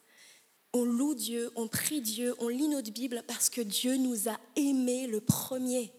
On 0.74 0.84
loue 0.84 1.16
Dieu, 1.16 1.50
on 1.56 1.68
prie 1.68 2.02
Dieu, 2.02 2.36
on 2.40 2.50
lit 2.50 2.68
notre 2.68 2.92
Bible 2.92 3.24
parce 3.26 3.50
que 3.50 3.62
Dieu 3.62 3.96
nous 3.96 4.28
a 4.28 4.38
aimés 4.58 5.08
le 5.08 5.22
premier. 5.22 5.94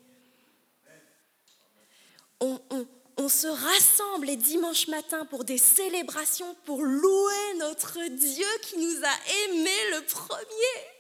On, 2.40 2.60
on, 2.70 2.86
on, 3.16 3.28
se 3.28 3.48
rassemble 3.48 4.26
les 4.26 4.36
dimanches 4.36 4.86
matins 4.88 5.24
pour 5.24 5.44
des 5.44 5.58
célébrations, 5.58 6.54
pour 6.66 6.82
louer 6.82 7.54
notre 7.58 7.98
Dieu 8.08 8.46
qui 8.62 8.76
nous 8.76 9.04
a 9.04 9.48
aimés 9.48 9.90
le 9.92 10.04
premier. 10.04 10.97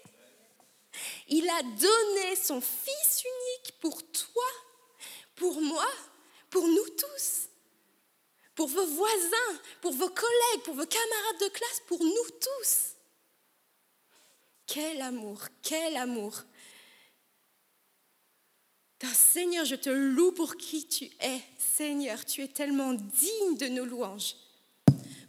Il 1.28 1.48
a 1.48 1.62
donné 1.62 2.36
son 2.36 2.60
Fils 2.60 3.22
unique 3.22 3.78
pour 3.80 4.02
toi, 4.10 4.50
pour 5.36 5.60
moi, 5.60 5.86
pour 6.48 6.66
nous 6.66 6.88
tous, 6.96 7.48
pour 8.54 8.66
vos 8.68 8.86
voisins, 8.86 9.60
pour 9.82 9.92
vos 9.92 10.08
collègues, 10.08 10.62
pour 10.64 10.74
vos 10.74 10.86
camarades 10.86 11.40
de 11.40 11.48
classe, 11.48 11.82
pour 11.86 12.02
nous 12.02 12.30
tous. 12.40 12.94
Quel 14.66 15.00
amour, 15.02 15.40
quel 15.62 15.96
amour. 15.96 16.42
Seigneur, 19.14 19.64
je 19.64 19.76
te 19.76 19.90
loue 19.90 20.32
pour 20.32 20.56
qui 20.56 20.88
tu 20.88 21.04
es. 21.20 21.40
Seigneur, 21.58 22.24
tu 22.24 22.42
es 22.42 22.48
tellement 22.48 22.94
digne 22.94 23.56
de 23.56 23.68
nos 23.68 23.84
louanges. 23.84 24.34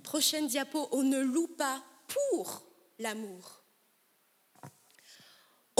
Prochaine 0.03 0.47
diapo, 0.47 0.87
on 0.91 1.03
ne 1.03 1.19
loue 1.19 1.47
pas 1.47 1.83
pour 2.07 2.63
l'amour 2.97 3.58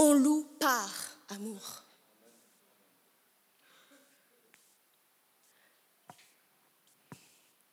on 0.00 0.14
loue 0.14 0.46
par 0.58 0.90
amour. 1.28 1.84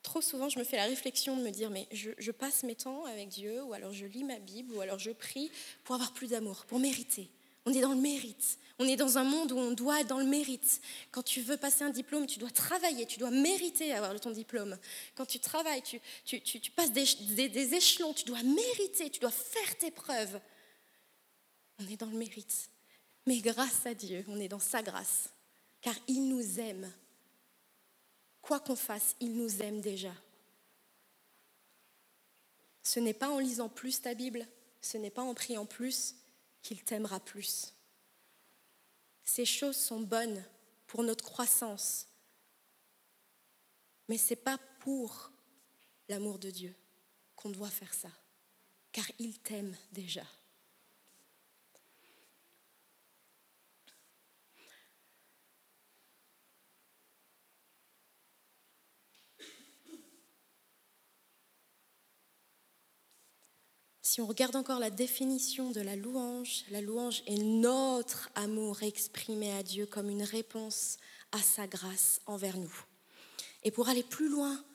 trop 0.04 0.22
souvent, 0.22 0.48
je 0.48 0.58
me 0.58 0.64
fais 0.64 0.78
la 0.78 0.86
réflexion 0.86 1.36
de 1.36 1.44
me 1.44 1.52
dire, 1.52 1.70
mais 1.70 1.86
je, 1.92 2.32
passe 2.32 2.64
mes 2.64 2.76
temps 2.76 3.04
avec 3.06 3.28
Dieu, 3.28 3.62
ou 3.64 3.74
alors 3.74 3.92
je 3.92 4.06
lis 4.06 4.24
ma 4.24 4.40
Bible, 4.40 4.74
ou 4.74 4.80
alors 4.80 4.98
je 4.98 5.12
prie 5.12 5.52
pour 5.84 5.96
avoir 5.96 6.14
plus 6.14 6.28
d'amour, 6.28 6.66
pour 6.66 6.80
mériter. 6.80 7.30
On 7.66 7.74
est 7.74 7.82
dans 7.82 7.94
le 7.94 8.00
mérite. 8.00 8.58
On 8.80 8.86
est 8.86 8.96
dans 8.96 9.18
un 9.18 9.26
monde 9.26 9.52
où 9.52 9.58
on 9.58 9.74
doit 9.74 10.00
être 10.00 10.08
dans 10.08 10.20
le 10.20 10.26
mérite. 10.26 10.80
Quand 11.12 11.24
tu 11.24 11.42
veux 11.42 11.58
passer 11.58 11.84
un 11.84 11.90
diplôme, 11.90 12.26
tu 12.26 12.40
dois 12.40 12.50
travailler, 12.50 13.06
tu 13.06 13.20
dois 13.20 13.32
mériter 13.32 13.94
avoir 13.94 14.18
ton 14.20 14.32
diplôme. 14.32 14.78
Quand 15.14 15.26
tu 15.26 15.40
travailles, 15.40 15.84
tu, 15.84 16.00
passes 16.72 16.94
des 16.94 17.76
échelons, 17.76 18.14
tu 18.14 18.24
dois 18.24 18.44
mériter, 18.44 19.10
tu 19.10 19.20
dois 19.20 19.30
faire 19.30 19.78
tes 19.78 19.92
preuves. 19.92 20.40
On 21.80 21.88
est 21.88 21.98
dans 21.98 22.08
le 22.08 22.18
mérite. 22.18 22.70
Mais 23.26 23.40
grâce 23.40 23.86
à 23.86 23.94
Dieu, 23.94 24.24
on 24.30 24.40
est 24.40 24.48
dans 24.48 24.60
sa 24.60 24.82
grâce, 24.82 25.30
car 25.82 25.96
il 26.08 26.30
nous 26.30 26.60
aime. 26.60 26.92
Quoi 28.42 28.60
qu'on 28.60 28.76
fasse, 28.76 29.16
il 29.20 29.36
nous 29.36 29.62
aime 29.62 29.82
déjà. 29.82 30.14
Ce 32.84 33.02
n'est 33.02 33.14
pas 33.14 33.30
en 33.30 33.40
lisant 33.40 33.68
plus 33.68 34.02
ta 34.02 34.14
Bible, 34.14 34.48
ce 34.80 34.98
n'est 34.98 35.10
pas 35.10 35.24
en 35.24 35.34
priant 35.34 35.66
plus 35.66 36.16
qu'il 36.62 36.82
t'aimera 36.84 37.20
plus. 37.20 37.74
Ces 39.26 39.46
choses 39.46 39.76
sont 39.76 40.00
bonnes 40.00 40.42
pour 40.88 41.04
notre 41.04 41.26
croissance, 41.26 42.08
mais 44.08 44.18
ce 44.18 44.30
n'est 44.30 44.38
pas 44.38 44.58
pour 44.80 45.32
l'amour 46.08 46.40
de 46.40 46.50
Dieu 46.50 46.74
qu'on 47.36 47.50
doit 47.50 47.70
faire 47.70 47.94
ça, 47.94 48.10
car 48.94 49.06
il 49.20 49.38
t'aime 49.40 49.76
déjà. 49.92 50.26
Si 64.18 64.22
on 64.22 64.26
regarde 64.26 64.56
encore 64.56 64.80
la 64.80 64.90
définition 64.90 65.70
de 65.70 65.80
la 65.80 65.96
louange, 65.96 66.64
la 66.72 66.82
louange 66.82 67.22
est 67.28 67.38
notre 67.38 68.32
amour 68.34 68.82
exprimé 68.82 69.54
à 69.54 69.62
Dieu 69.62 69.86
comme 69.86 70.10
une 70.10 70.24
réponse 70.24 70.98
à 71.32 71.38
sa 71.38 71.68
grâce 71.68 72.20
envers 72.26 72.58
nous. 72.58 72.74
Et 73.62 73.70
pour 73.70 73.90
aller 73.90 74.02
plus 74.02 74.28
loin, 74.28 74.66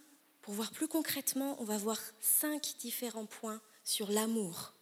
pour 0.43 0.55
voir 0.55 0.71
plus 0.71 0.87
concrètement, 0.87 1.57
on 1.59 1.65
va 1.65 1.77
voir 1.77 1.99
cinq 2.21 2.77
différents 2.79 3.27
points 3.27 3.61
sur 3.83 4.13
l'amour. 4.13 4.75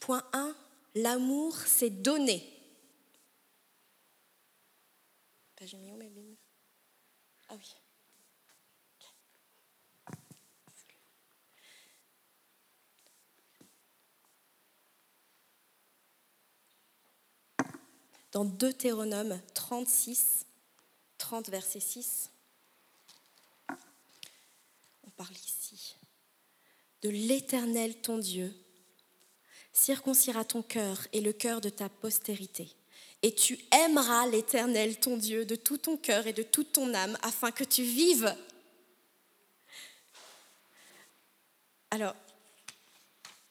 Point 0.00 0.28
1, 0.32 0.52
l'amour, 0.96 1.56
c'est 1.56 2.02
donner. 2.02 2.42
Ah 7.48 7.54
oui. 7.56 7.74
Dans 18.32 18.44
Deutéronome 18.44 19.40
36, 19.54 20.46
30 21.18 21.50
verset 21.50 21.80
6. 21.80 22.30
On 23.68 25.10
parle 25.16 25.34
ici 25.34 25.96
de 27.02 27.08
l'Éternel 27.08 27.96
ton 27.96 28.18
Dieu 28.18 28.52
circoncira 29.72 30.44
ton 30.44 30.62
cœur 30.62 31.06
et 31.12 31.20
le 31.20 31.32
cœur 31.32 31.60
de 31.60 31.68
ta 31.68 31.88
postérité. 31.88 32.68
Et 33.22 33.34
tu 33.34 33.58
aimeras 33.72 34.26
l'Éternel 34.26 34.98
ton 34.98 35.16
Dieu 35.16 35.44
de 35.44 35.56
tout 35.56 35.78
ton 35.78 35.96
cœur 35.96 36.26
et 36.26 36.32
de 36.32 36.42
toute 36.42 36.72
ton 36.72 36.92
âme 36.94 37.16
afin 37.22 37.50
que 37.50 37.64
tu 37.64 37.82
vives. 37.82 38.34
Alors, 41.90 42.14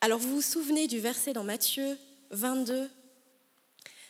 alors 0.02 0.20
vous 0.20 0.36
vous 0.36 0.42
souvenez 0.42 0.88
du 0.88 1.00
verset 1.00 1.34
dans 1.34 1.44
Matthieu 1.44 1.98
22 2.32 2.90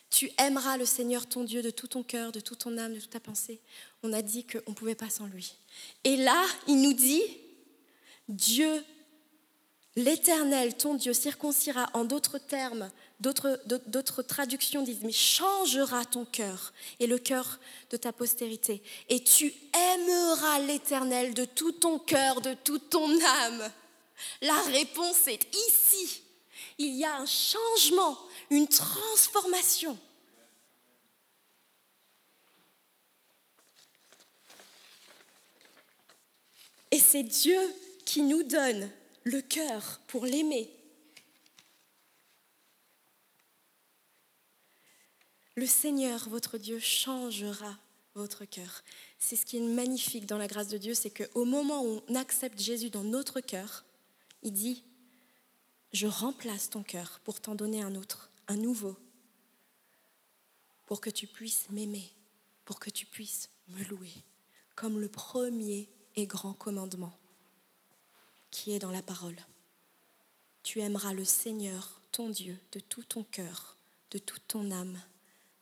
tu 0.10 0.32
aimeras 0.38 0.78
le 0.78 0.86
Seigneur 0.86 1.28
ton 1.28 1.43
Dieu 1.43 1.62
de 1.62 1.69
tout 1.69 1.88
ton 1.88 2.04
cœur, 2.04 2.32
de 2.32 2.39
toute 2.39 2.60
ton 2.60 2.78
âme, 2.78 2.93
de 2.93 3.00
toute 3.00 3.12
ta 3.12 3.19
pensée. 3.19 3.60
On 4.02 4.12
a 4.13 4.22
dit 4.22 4.45
qu'on 4.45 4.72
ne 4.72 4.76
pouvait 4.76 4.95
pas 4.95 5.10
sans 5.10 5.28
lui. 5.28 5.56
Et 6.04 6.17
là, 6.17 6.43
il 6.67 6.82
nous 6.82 6.93
dit, 6.93 7.22
Dieu, 8.28 8.84
l'Éternel, 9.95 10.76
ton 10.76 10.95
Dieu, 10.95 11.13
circoncira, 11.13 11.89
en 11.93 12.06
d'autres 12.06 12.39
termes, 12.39 12.89
d'autres, 13.19 14.22
traductions 14.24 14.82
disent, 14.82 15.04
mais 15.04 15.12
changera 15.12 16.06
ton 16.06 16.26
cœur 16.26 16.74
et 17.00 17.08
le 17.08 17.19
cœur 17.19 17.60
de 17.91 17.98
ta 17.98 18.12
postérité. 18.12 18.82
Et 19.10 19.24
tu 19.24 19.54
aimeras 19.74 20.60
l'Éternel 20.60 21.34
de 21.34 21.45
tout 21.45 21.74
ton 21.74 22.00
cœur, 22.00 22.41
de 22.41 22.56
toute 22.63 22.89
ton 22.89 23.10
âme. 23.24 23.72
La 24.41 24.60
réponse 24.63 25.28
est 25.28 25.48
ici. 25.67 26.24
Il 26.80 26.96
y 26.96 27.04
a 27.04 27.18
un 27.18 27.26
changement, 27.26 28.18
une 28.50 28.68
transformation. 28.68 30.00
Et 36.92 37.00
c'est 37.00 37.24
Dieu 37.24 37.60
qui 38.06 38.22
nous 38.22 38.44
donne 38.44 38.89
le 39.24 39.42
cœur 39.42 40.00
pour 40.08 40.26
l'aimer. 40.26 40.70
Le 45.56 45.65
Seigneur, 45.65 46.30
votre 46.30 46.58
Dieu, 46.58 46.80
changera 46.80 47.78
votre 48.15 48.46
cœur. 48.46 48.84
C'est 49.20 49.36
ce 49.36 49.46
qui 49.46 49.58
est 49.58 49.60
magnifique 49.76 50.26
dans 50.26 50.38
la 50.38 50.48
grâce 50.48 50.70
de 50.70 50.78
Dieu, 50.78 50.94
c'est 50.94 51.10
qu'au 51.10 51.44
moment 51.44 51.84
où 51.84 52.02
on 52.08 52.15
accepte 52.15 52.58
Jésus 52.58 52.89
dans 52.89 53.04
notre 53.04 53.42
cœur, 53.42 53.84
il 54.44 54.54
dit, 54.54 54.84
je 55.91 56.08
remplace 56.08 56.69
ton 56.69 56.84
cœur 56.84 57.19
pour 57.23 57.41
t'en 57.41 57.56
donner 57.56 57.82
un 57.82 57.95
autre, 57.95 58.30
un 58.47 58.56
nouveau, 58.56 58.97
pour 60.86 61.02
que 61.02 61.10
tu 61.10 61.28
puisses 61.28 61.69
m'aimer, 61.69 62.12
pour 62.65 62.80
que 62.80 62.89
tu 62.89 63.06
puisses 63.06 63.49
me 63.69 63.84
louer, 63.86 64.13
comme 64.75 64.99
le 64.99 65.10
premier 65.10 65.89
et 66.15 66.28
grand 66.28 66.54
commandement 66.54 67.17
qui 68.52 68.71
est 68.71 68.80
dans 68.80 68.91
la 68.91 69.02
parole. 69.02 69.38
Tu 70.63 70.80
aimeras 70.82 71.13
le 71.13 71.23
Seigneur, 71.23 72.02
ton 72.12 72.30
Dieu, 72.30 72.58
de 72.71 72.80
tout 72.80 73.04
ton 73.04 73.23
cœur, 73.23 73.78
de 74.12 74.17
toute 74.17 74.47
ton 74.47 74.71
âme, 74.71 74.99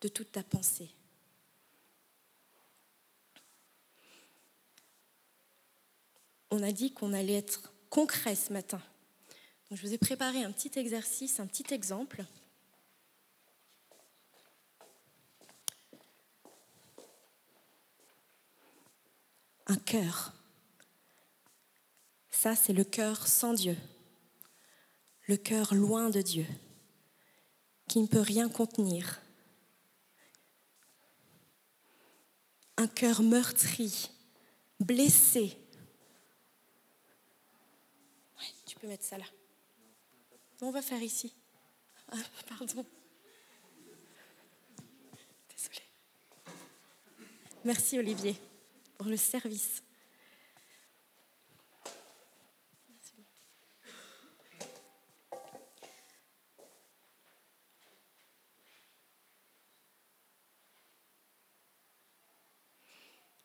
de 0.02 0.08
toute 0.08 0.32
ta 0.32 0.44
pensée. 0.44 0.90
On 6.50 6.64
a 6.64 6.72
dit 6.72 6.94
qu'on 6.94 7.14
allait 7.14 7.34
être 7.34 7.74
concret 7.90 8.36
ce 8.36 8.54
matin. 8.54 8.82
Je 9.70 9.82
vous 9.82 9.94
ai 9.94 9.98
préparé 9.98 10.44
un 10.44 10.52
petit 10.52 10.80
exercice, 10.80 11.42
un 11.42 11.46
petit 11.46 11.74
exemple. 11.74 12.24
Un 19.66 19.76
cœur. 19.76 20.34
Ça, 22.30 22.56
c'est 22.56 22.72
le 22.72 22.86
cœur 22.86 23.28
sans 23.28 23.54
Dieu. 23.54 23.76
Le 25.28 25.36
cœur 25.36 25.74
loin 25.74 26.10
de 26.10 26.22
Dieu, 26.22 26.46
qui 27.90 28.00
ne 28.00 28.08
peut 28.08 28.22
rien 28.22 28.48
contenir. 28.48 29.20
Un 32.78 32.88
cœur 32.88 33.22
meurtri, 33.22 34.12
blessé. 34.80 35.58
Tu 38.66 38.78
peux 38.78 38.88
mettre 38.88 39.04
ça 39.04 39.18
là. 39.18 39.26
On 40.62 40.72
va 40.72 40.82
faire 40.82 41.02
ici. 41.04 41.34
Ah, 42.12 42.18
pardon. 42.48 42.86
Désolée. 45.50 45.86
Merci 47.64 48.00
Olivier 48.00 48.36
pour 48.98 49.08
le 49.08 49.18
service. 49.18 49.84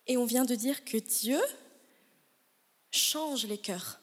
Et 0.06 0.16
on 0.16 0.24
vient 0.26 0.44
de 0.44 0.54
dire 0.54 0.84
que 0.84 0.98
Dieu 0.98 1.40
change 2.90 3.46
les 3.46 3.58
cœurs. 3.58 4.01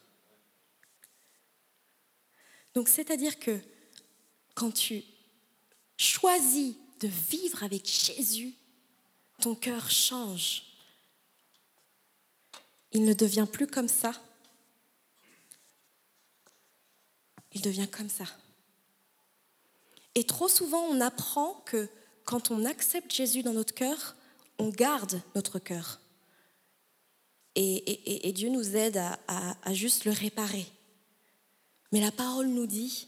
Donc 2.73 2.87
c'est-à-dire 2.87 3.39
que 3.39 3.59
quand 4.55 4.71
tu 4.71 5.03
choisis 5.97 6.75
de 6.99 7.07
vivre 7.07 7.63
avec 7.63 7.85
Jésus, 7.85 8.53
ton 9.41 9.55
cœur 9.55 9.89
change. 9.89 10.63
Il 12.91 13.05
ne 13.05 13.13
devient 13.13 13.47
plus 13.51 13.67
comme 13.67 13.87
ça. 13.87 14.13
Il 17.53 17.61
devient 17.61 17.87
comme 17.87 18.09
ça. 18.09 18.25
Et 20.15 20.25
trop 20.25 20.47
souvent, 20.47 20.83
on 20.83 21.01
apprend 21.01 21.53
que 21.65 21.87
quand 22.25 22.51
on 22.51 22.65
accepte 22.65 23.13
Jésus 23.13 23.43
dans 23.43 23.53
notre 23.53 23.73
cœur, 23.73 24.15
on 24.57 24.69
garde 24.69 25.21
notre 25.35 25.59
cœur. 25.59 25.99
Et, 27.55 28.31
Dieu 28.33 28.49
nous 28.49 28.75
aide 28.75 29.01
à 29.27 29.73
juste 29.73 30.05
le 30.05 30.11
réparer. 30.11 30.65
Mais 31.91 32.01
la 32.01 32.11
parole 32.11 32.47
nous 32.47 32.67
dit, 32.67 33.07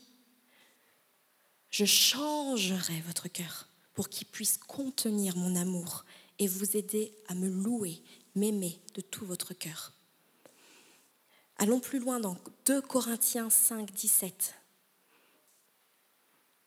je 1.70 1.86
changerai 1.86 3.02
votre 3.08 3.28
cœur 3.28 3.67
pour 3.94 4.10
qu'il 4.10 4.28
puisse 4.28 4.58
contenir 4.58 5.38
mon 5.38 5.56
amour 5.56 6.06
et 6.39 6.48
vous 6.48 6.76
aider 6.76 7.13
à 7.28 7.36
me 7.36 7.50
louer, 7.50 8.02
m'aimer 8.36 8.80
de 8.96 9.02
tout 9.02 9.26
votre 9.26 9.54
cœur. 9.54 9.94
Allons 11.58 11.80
plus 11.80 12.00
loin 12.00 12.20
dans 12.20 12.38
2 12.65 12.82
Corinthiens 12.82 13.52
5, 13.52 13.91
17. 13.91 14.56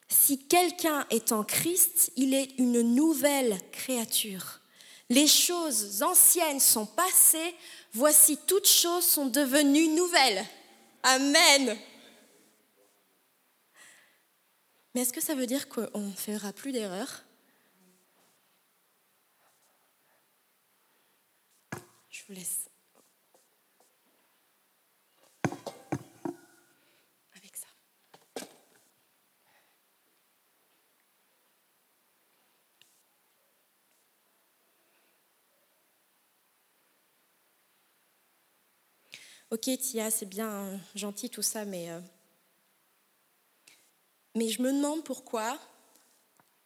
Si 0.09 0.47
quelqu'un 0.47 1.07
est 1.11 1.33
en 1.33 1.43
Christ, 1.43 2.13
il 2.17 2.35
est 2.35 2.57
une 2.59 2.83
nouvelle 2.95 3.59
créature. 3.73 4.61
Les 5.11 5.27
choses 5.27 6.03
anciennes 6.03 6.61
sont 6.61 6.87
passées, 6.87 7.55
voici 7.93 8.39
toutes 8.47 8.69
choses 8.69 9.05
sont 9.05 9.27
devenues 9.27 9.89
nouvelles. 9.89 10.45
Amen. 11.03 11.77
Mais 14.95 15.01
est-ce 15.03 15.13
que 15.13 15.21
ça 15.21 15.35
veut 15.35 15.47
dire 15.47 15.69
qu'on 15.69 16.01
ne 16.01 16.13
fera 16.13 16.53
plus 16.53 16.71
d'erreurs? 16.71 17.25
Je 22.11 22.23
vous 22.29 22.35
laisse. 22.35 22.69
Avec 27.35 27.57
ça. 27.57 27.67
Ok, 39.51 39.63
Tia, 39.79 40.11
c'est 40.11 40.27
bien 40.27 40.51
euh, 40.51 40.77
gentil 40.95 41.31
tout 41.31 41.43
ça, 41.43 41.65
mais, 41.65 41.91
euh, 41.91 42.01
mais 44.35 44.49
je 44.49 44.63
me 44.63 44.73
demande 44.73 45.05
pourquoi 45.05 45.59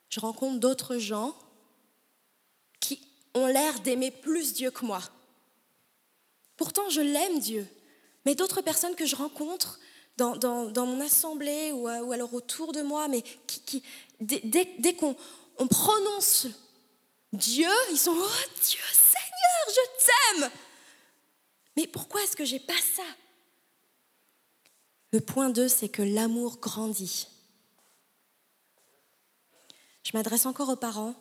je 0.09 0.21
rencontre 0.21 0.59
d'autres 0.59 0.99
gens 0.99 1.37
qui 2.81 3.01
ont 3.35 3.47
l'air 3.47 3.81
d'aimer 3.81 4.11
plus 4.11 4.55
Dieu 4.55 4.71
que 4.71 4.85
moi. 4.85 5.03
Pourtant, 6.57 6.89
je 6.91 7.01
l'aime 7.01 7.39
Dieu, 7.39 7.67
mais 8.25 8.35
d'autres 8.35 8.63
personnes 8.63 8.97
que 8.97 9.07
je 9.07 9.17
rencontre 9.17 9.79
dans, 10.17 10.87
mon 10.87 11.01
assemblée 11.01 11.73
ou, 11.73 11.87
alors 11.87 12.35
autour 12.35 12.73
de 12.73 12.83
moi, 12.83 13.09
mais 13.09 13.23
dès, 14.21 14.95
qu'on 14.95 15.15
on 15.59 15.67
prononce 15.69 16.49
Dieu, 17.33 17.71
ils 17.93 17.99
sont 17.99 18.15
Oh 18.17 18.61
Dieu, 18.63 18.81
Seigneur, 18.93 19.69
je 19.69 20.41
t'aime. 20.41 20.51
Mais 21.77 21.87
pourquoi 21.87 22.23
est-ce 22.23 22.35
que 22.35 22.45
j'ai 22.45 22.59
pas 22.59 22.81
ça? 22.95 23.05
Le 25.13 25.21
point 25.21 25.51
2, 25.51 25.69
c'est 25.69 25.89
que 25.89 26.03
l'amour 26.03 26.59
grandit. 26.59 27.29
Je 30.09 30.17
m'adresse 30.17 30.47
encore 30.47 30.71
aux 30.71 30.77
parents 30.77 31.15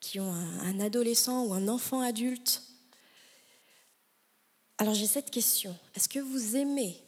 qui 0.00 0.18
ont 0.18 0.32
un, 0.32 0.80
adolescent 0.80 1.44
ou 1.44 1.52
un 1.52 1.68
enfant 1.68 2.00
adulte. 2.00 2.62
Alors 4.78 4.94
j'ai 4.94 5.06
cette 5.06 5.30
question. 5.30 5.78
Est-ce 5.94 6.08
que 6.08 6.20
vous 6.20 6.56
aimez 6.56 6.98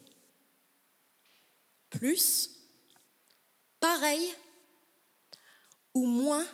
plus, 1.89 2.51
pareil 3.81 4.31
ou 5.95 6.05
moins 6.05 6.45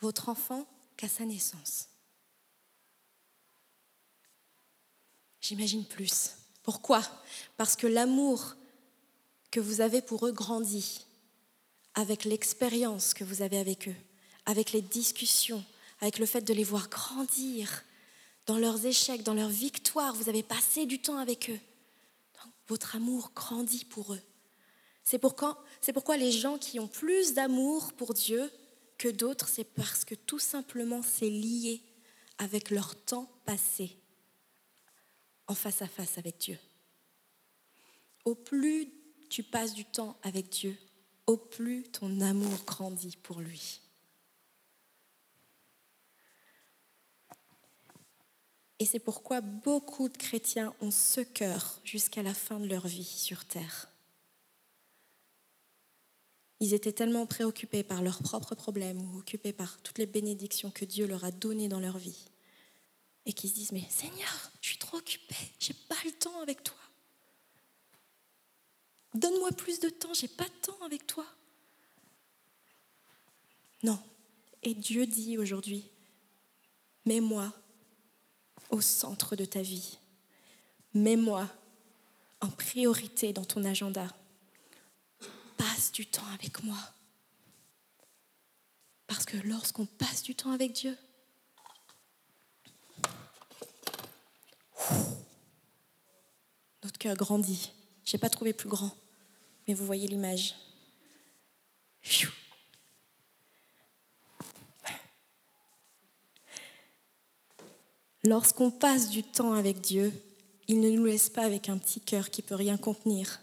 votre 0.00 0.28
enfant 0.28 0.64
qu'à 0.96 1.08
sa 1.08 1.24
naissance? 1.24 1.88
J'imagine 5.40 5.84
plus. 5.84 6.36
Pourquoi? 6.62 7.02
Parce 7.56 7.74
que 7.74 7.88
l'amour 7.88 8.54
que 9.50 9.58
vous 9.58 9.80
avez 9.80 10.02
pour 10.02 10.24
eux 10.24 10.32
grandit 10.32 11.05
avec 11.96 12.24
l'expérience 12.24 13.14
que 13.14 13.24
vous 13.24 13.42
avez 13.42 13.58
avec 13.58 13.88
eux, 13.88 13.96
avec 14.44 14.72
les 14.72 14.82
discussions, 14.82 15.64
avec 16.00 16.18
le 16.18 16.26
fait 16.26 16.42
de 16.42 16.54
les 16.54 16.62
voir 16.62 16.88
grandir 16.88 17.82
dans 18.44 18.58
leurs 18.58 18.86
échecs, 18.86 19.24
dans 19.24 19.34
leurs 19.34 19.48
victoires. 19.48 20.14
Vous 20.14 20.28
avez 20.28 20.42
passé 20.42 20.86
du 20.86 21.00
temps 21.00 21.16
avec 21.16 21.50
eux. 21.50 21.58
Votre 22.68 22.96
amour 22.96 23.32
grandit 23.34 23.84
pour 23.86 24.12
eux. 24.12 24.20
C'est 25.02 25.18
pourquoi 25.18 26.16
les 26.16 26.32
gens 26.32 26.58
qui 26.58 26.78
ont 26.78 26.88
plus 26.88 27.32
d'amour 27.32 27.92
pour 27.94 28.12
Dieu 28.12 28.50
que 28.98 29.08
d'autres, 29.08 29.48
c'est 29.48 29.64
parce 29.64 30.04
que 30.04 30.14
tout 30.14 30.38
simplement 30.38 31.02
c'est 31.02 31.30
lié 31.30 31.82
avec 32.38 32.70
leur 32.70 32.94
temps 33.04 33.30
passé 33.44 33.96
en 35.46 35.54
face 35.54 35.80
à 35.80 35.86
face 35.86 36.18
avec 36.18 36.38
Dieu. 36.38 36.58
Au 38.24 38.34
plus 38.34 38.90
tu 39.30 39.42
passes 39.42 39.74
du 39.74 39.84
temps 39.84 40.18
avec 40.22 40.48
Dieu, 40.48 40.76
au 41.26 41.36
plus 41.36 41.84
ton 41.84 42.20
amour 42.20 42.58
grandit 42.66 43.16
pour 43.22 43.40
lui. 43.40 43.80
Et 48.78 48.84
c'est 48.84 48.98
pourquoi 48.98 49.40
beaucoup 49.40 50.08
de 50.08 50.16
chrétiens 50.16 50.74
ont 50.80 50.90
ce 50.90 51.20
cœur 51.20 51.80
jusqu'à 51.82 52.22
la 52.22 52.34
fin 52.34 52.60
de 52.60 52.66
leur 52.66 52.86
vie 52.86 53.04
sur 53.04 53.44
terre. 53.46 53.88
Ils 56.60 56.74
étaient 56.74 56.92
tellement 56.92 57.26
préoccupés 57.26 57.82
par 57.82 58.02
leurs 58.02 58.22
propres 58.22 58.54
problèmes 58.54 59.00
ou 59.00 59.18
occupés 59.18 59.52
par 59.52 59.78
toutes 59.82 59.98
les 59.98 60.06
bénédictions 60.06 60.70
que 60.70 60.84
Dieu 60.84 61.06
leur 61.06 61.24
a 61.24 61.30
données 61.30 61.68
dans 61.68 61.80
leur 61.80 61.98
vie. 61.98 62.28
Et 63.24 63.32
qui 63.32 63.48
se 63.48 63.54
disent, 63.54 63.72
mais 63.72 63.84
Seigneur, 63.90 64.52
je 64.60 64.68
suis 64.68 64.78
trop 64.78 64.98
occupé, 64.98 65.34
j'ai 65.58 65.74
pas 65.88 65.96
le 66.04 66.12
temps 66.12 66.40
avec 66.40 66.62
toi. 66.62 66.76
Donne-moi 69.16 69.50
plus 69.52 69.80
de 69.80 69.88
temps, 69.88 70.12
j'ai 70.14 70.28
pas 70.28 70.44
de 70.44 70.54
temps 70.62 70.80
avec 70.84 71.06
toi. 71.06 71.26
Non. 73.82 73.98
Et 74.62 74.74
Dieu 74.74 75.06
dit 75.06 75.38
aujourd'hui, 75.38 75.88
mets-moi 77.06 77.52
au 78.70 78.80
centre 78.80 79.36
de 79.36 79.44
ta 79.44 79.62
vie. 79.62 79.98
Mets-moi 80.94 81.48
en 82.40 82.48
priorité 82.48 83.32
dans 83.32 83.44
ton 83.44 83.64
agenda. 83.64 84.14
Passe 85.56 85.92
du 85.92 86.06
temps 86.06 86.26
avec 86.34 86.62
moi. 86.62 86.78
Parce 89.06 89.24
que 89.24 89.36
lorsqu'on 89.38 89.86
passe 89.86 90.22
du 90.22 90.34
temps 90.34 90.50
avec 90.50 90.72
Dieu, 90.72 90.96
notre 96.82 96.98
cœur 96.98 97.16
grandit. 97.16 97.72
Je 98.04 98.16
n'ai 98.16 98.20
pas 98.20 98.30
trouvé 98.30 98.52
plus 98.52 98.68
grand, 98.68 98.96
mais 99.66 99.74
vous 99.74 99.86
voyez 99.86 100.06
l'image. 100.06 100.54
Lorsqu'on 108.24 108.70
passe 108.70 109.08
du 109.08 109.22
temps 109.22 109.52
avec 109.52 109.80
Dieu, 109.80 110.12
il 110.66 110.80
ne 110.80 110.90
nous 110.90 111.04
laisse 111.04 111.28
pas 111.28 111.42
avec 111.42 111.68
un 111.68 111.78
petit 111.78 112.00
cœur 112.00 112.30
qui 112.30 112.42
peut 112.42 112.56
rien 112.56 112.76
contenir. 112.76 113.40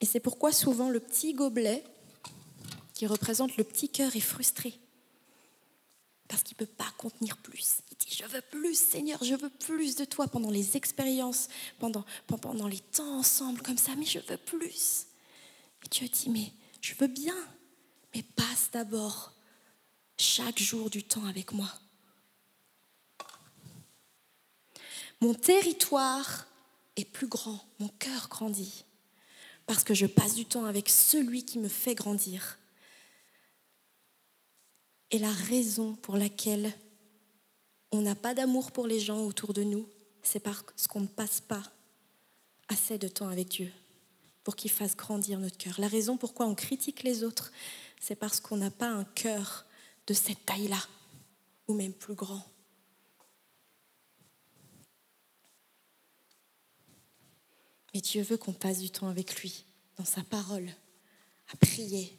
Et 0.00 0.06
c'est 0.06 0.20
pourquoi 0.20 0.52
souvent 0.52 0.90
le 0.90 1.00
petit 1.00 1.32
gobelet, 1.32 1.82
qui 2.92 3.06
représente 3.06 3.56
le 3.56 3.64
petit 3.64 3.88
cœur, 3.88 4.14
est 4.16 4.20
frustré. 4.20 4.74
Parce 6.34 6.42
qu'il 6.42 6.56
ne 6.58 6.66
peut 6.66 6.72
pas 6.72 6.92
contenir 6.98 7.36
plus. 7.36 7.76
Il 7.92 7.96
dit, 7.96 8.16
je 8.20 8.24
veux 8.24 8.40
plus, 8.40 8.74
Seigneur, 8.74 9.22
je 9.22 9.36
veux 9.36 9.50
plus 9.50 9.94
de 9.94 10.04
toi 10.04 10.26
pendant 10.26 10.50
les 10.50 10.76
expériences, 10.76 11.46
pendant, 11.78 12.04
pendant 12.26 12.66
les 12.66 12.80
temps 12.80 13.18
ensemble 13.20 13.62
comme 13.62 13.78
ça, 13.78 13.92
mais 13.96 14.04
je 14.04 14.18
veux 14.18 14.36
plus. 14.36 15.06
Et 15.84 15.88
Dieu 15.88 16.08
dit, 16.08 16.30
mais 16.30 16.50
je 16.80 16.92
veux 16.96 17.06
bien, 17.06 17.36
mais 18.12 18.24
passe 18.24 18.68
d'abord 18.72 19.32
chaque 20.18 20.58
jour 20.58 20.90
du 20.90 21.04
temps 21.04 21.24
avec 21.24 21.52
moi. 21.52 21.68
Mon 25.20 25.34
territoire 25.34 26.48
est 26.96 27.04
plus 27.04 27.28
grand, 27.28 27.64
mon 27.78 27.90
cœur 28.00 28.28
grandit, 28.28 28.84
parce 29.66 29.84
que 29.84 29.94
je 29.94 30.06
passe 30.06 30.34
du 30.34 30.46
temps 30.46 30.64
avec 30.64 30.88
celui 30.88 31.44
qui 31.44 31.60
me 31.60 31.68
fait 31.68 31.94
grandir. 31.94 32.58
Et 35.14 35.18
la 35.20 35.30
raison 35.30 35.94
pour 35.94 36.16
laquelle 36.16 36.76
on 37.92 38.00
n'a 38.00 38.16
pas 38.16 38.34
d'amour 38.34 38.72
pour 38.72 38.88
les 38.88 38.98
gens 38.98 39.20
autour 39.20 39.54
de 39.54 39.62
nous, 39.62 39.88
c'est 40.24 40.40
parce 40.40 40.88
qu'on 40.88 41.02
ne 41.02 41.06
passe 41.06 41.40
pas 41.40 41.62
assez 42.66 42.98
de 42.98 43.06
temps 43.06 43.28
avec 43.28 43.46
Dieu 43.46 43.70
pour 44.42 44.56
qu'il 44.56 44.72
fasse 44.72 44.96
grandir 44.96 45.38
notre 45.38 45.56
cœur. 45.56 45.78
La 45.78 45.86
raison 45.86 46.16
pourquoi 46.16 46.46
on 46.46 46.56
critique 46.56 47.04
les 47.04 47.22
autres, 47.22 47.52
c'est 48.00 48.16
parce 48.16 48.40
qu'on 48.40 48.56
n'a 48.56 48.72
pas 48.72 48.88
un 48.88 49.04
cœur 49.04 49.66
de 50.08 50.14
cette 50.14 50.44
taille-là, 50.46 50.84
ou 51.68 51.74
même 51.74 51.92
plus 51.92 52.14
grand. 52.14 52.44
Mais 57.94 58.00
Dieu 58.00 58.22
veut 58.22 58.36
qu'on 58.36 58.52
passe 58.52 58.80
du 58.80 58.90
temps 58.90 59.06
avec 59.06 59.40
lui, 59.40 59.64
dans 59.96 60.04
sa 60.04 60.24
parole, 60.24 60.70
à 61.52 61.56
prier. 61.58 62.18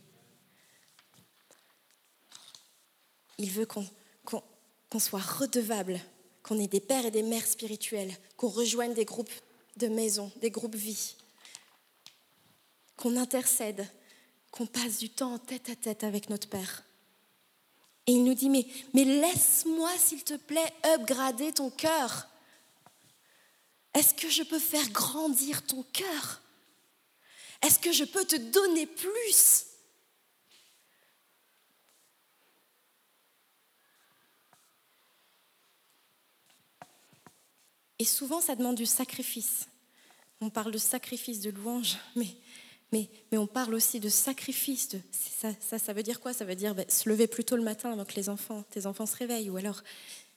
Il 3.37 3.51
veut 3.51 3.65
qu'on 3.65 4.99
soit 4.99 5.19
redevable 5.19 5.99
qu'on 6.45 6.59
ait 6.59 6.67
des 6.67 6.79
pères 6.79 7.05
et 7.05 7.11
des 7.11 7.23
mères 7.23 7.47
spirituels, 7.47 8.15
qu'on 8.37 8.49
rejoigne 8.49 8.93
des 8.93 9.05
groupes 9.05 9.31
de 9.77 9.87
maison, 9.87 10.31
des 10.41 10.51
groupes 10.51 10.75
vie, 10.75 11.15
qu'on 12.97 13.17
intercède, 13.17 13.87
qu'on 14.51 14.67
passe 14.67 14.99
du 14.99 15.09
temps 15.09 15.39
tête 15.39 15.69
à 15.69 15.75
tête 15.75 16.03
avec 16.03 16.29
notre 16.29 16.47
Père. 16.47 16.83
Et 18.05 18.11
il 18.11 18.23
nous 18.23 18.35
dit, 18.35 18.49
mais 18.49 18.67
laisse-moi, 18.93 19.89
s'il 19.97 20.23
te 20.23 20.35
plaît, 20.35 20.71
upgrader 20.93 21.51
ton 21.51 21.71
cœur. 21.71 22.27
Est-ce 23.95 24.13
que 24.13 24.29
je 24.29 24.43
peux 24.43 24.59
faire 24.59 24.87
grandir 24.89 25.65
ton 25.65 25.81
cœur? 25.91 26.41
Est-ce 27.63 27.79
que 27.79 27.91
je 27.91 28.03
peux 28.03 28.25
te 28.25 28.35
donner 28.35 28.85
plus? 28.85 29.65
Et 37.99 38.05
souvent, 38.05 38.41
ça 38.41 38.55
demande 38.55 38.75
du 38.75 38.85
sacrifice. 38.85 39.67
On 40.41 40.49
parle 40.49 40.71
de 40.71 40.77
sacrifice 40.77 41.39
de 41.41 41.49
louange, 41.49 41.97
mais, 42.15 42.27
mais, 42.91 43.09
mais 43.31 43.37
on 43.37 43.47
parle 43.47 43.73
aussi 43.73 43.99
de 43.99 44.09
sacrifice. 44.09 44.89
Ça, 45.11 45.79
ça, 45.79 45.93
veut 45.93 46.03
dire 46.03 46.19
quoi? 46.19 46.33
Ça 46.33 46.45
veut 46.45 46.55
dire 46.55 46.75
ben, 46.75 46.85
se 46.89 47.07
lever 47.09 47.27
plus 47.27 47.45
tôt 47.45 47.55
le 47.55 47.63
matin 47.63 47.91
avant 47.91 48.05
que 48.05 48.15
les 48.15 48.29
enfants, 48.29 48.63
tes 48.69 48.85
enfants 48.85 49.05
se 49.05 49.15
réveillent, 49.15 49.49
ou 49.49 49.57
alors 49.57 49.81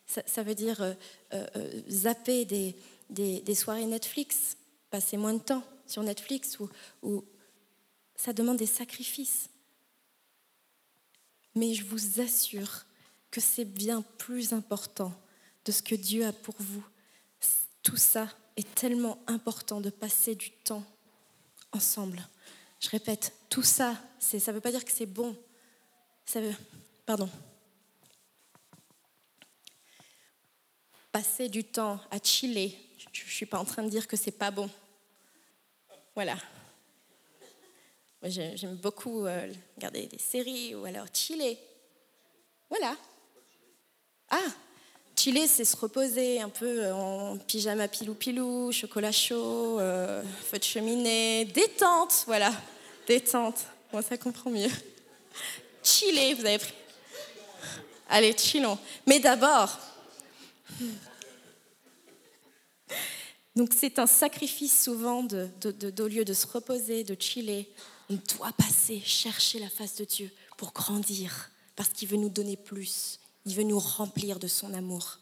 ça, 0.06 0.22
ça 0.26 0.42
veut 0.42 0.54
dire 0.54 0.80
euh, 0.80 0.94
euh, 1.34 1.82
zapper 1.88 2.44
des, 2.44 2.74
des, 3.10 3.54
soirées 3.54 3.86
Netflix, 3.86 4.56
passer 4.90 5.16
moins 5.16 5.34
de 5.34 5.42
temps 5.42 5.64
sur 5.86 6.02
Netflix, 6.02 6.58
ou 7.02 7.24
ça 8.14 8.32
demande 8.32 8.56
des 8.56 8.66
sacrifices. 8.66 9.48
Mais 11.54 11.74
je 11.74 11.84
vous 11.84 12.20
assure 12.20 12.84
que 13.30 13.40
c'est 13.40 13.64
bien 13.64 14.02
plus 14.16 14.52
important 14.52 15.12
de 15.64 15.72
ce 15.72 15.82
que 15.82 15.94
Dieu 15.94 16.24
a 16.24 16.32
pour 16.32 16.54
vous 16.58 16.84
tout 17.88 17.96
ça 17.96 18.28
est 18.58 18.74
tellement 18.74 19.18
important 19.26 19.80
de 19.80 19.88
passer 19.88 20.34
du 20.34 20.50
temps 20.50 20.84
ensemble. 21.72 22.20
Je 22.80 22.90
répète, 22.90 23.32
tout 23.48 23.62
ça, 23.62 23.96
ça 24.18 24.36
ne 24.36 24.52
veut 24.52 24.60
pas 24.60 24.70
dire 24.70 24.84
que 24.84 24.92
c'est 24.92 25.06
bon. 25.06 25.34
Pardon. 27.06 27.30
Passer 31.10 31.48
du 31.48 31.64
temps 31.64 31.98
à 32.10 32.18
chiller. 32.22 32.78
Je 32.98 33.24
ne 33.24 33.30
suis 33.30 33.46
pas 33.46 33.58
en 33.58 33.64
train 33.64 33.82
de 33.82 33.88
dire 33.88 34.06
que 34.06 34.18
c'est 34.18 34.32
pas 34.32 34.50
bon. 34.50 34.68
Voilà. 36.14 36.36
J'aime 38.22 38.76
beaucoup 38.76 39.24
euh, 39.24 39.50
regarder 39.76 40.08
des 40.08 40.18
séries 40.18 40.74
ou 40.74 40.84
alors 40.84 41.06
chiller. 41.14 41.58
Voilà. 42.68 42.94
Ah, 44.28 44.48
Chiller, 45.18 45.48
c'est 45.48 45.64
se 45.64 45.74
reposer 45.74 46.40
un 46.40 46.48
peu 46.48 46.92
en 46.92 47.38
pyjama 47.38 47.88
pilou-pilou, 47.88 48.70
chocolat 48.70 49.10
chaud, 49.10 49.80
euh, 49.80 50.22
feu 50.44 50.58
de 50.58 50.62
cheminée, 50.62 51.44
détente, 51.46 52.22
voilà, 52.26 52.52
détente. 53.04 53.66
Moi, 53.92 54.00
ça 54.02 54.16
comprend 54.16 54.48
mieux. 54.48 54.70
Chiller, 55.82 56.34
vous 56.34 56.46
avez 56.46 56.58
pris. 56.58 56.72
Allez, 58.08 58.32
chillons. 58.38 58.78
Mais 59.08 59.18
d'abord, 59.18 59.76
donc 63.56 63.70
c'est 63.76 63.98
un 63.98 64.06
sacrifice 64.06 64.84
souvent 64.84 65.24
de, 65.24 65.50
de, 65.60 66.04
lieu 66.04 66.24
de 66.24 66.32
se 66.32 66.46
reposer, 66.46 67.02
de 67.02 67.20
chiller. 67.20 67.68
On 68.08 68.18
doit 68.36 68.52
passer, 68.52 69.02
chercher 69.04 69.58
la 69.58 69.68
face 69.68 69.96
de 69.96 70.04
Dieu 70.04 70.30
pour 70.56 70.72
grandir, 70.72 71.50
parce 71.74 71.88
qu'il 71.88 72.06
veut 72.06 72.18
nous 72.18 72.30
donner 72.30 72.56
plus. 72.56 73.18
Il 73.48 73.54
veut 73.54 73.62
nous 73.62 73.78
remplir 73.78 74.38
de 74.38 74.46
son 74.46 74.74
amour. 74.74 75.20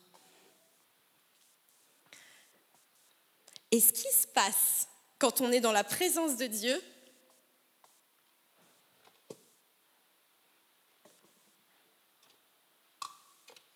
Et 3.70 3.80
ce 3.80 3.92
qui 3.92 4.12
se 4.12 4.26
passe 4.26 4.88
quand 5.20 5.40
on 5.40 5.52
est 5.52 5.60
dans 5.60 5.70
la 5.70 5.84
présence 5.84 6.36
de 6.36 6.48
Dieu, 6.48 6.82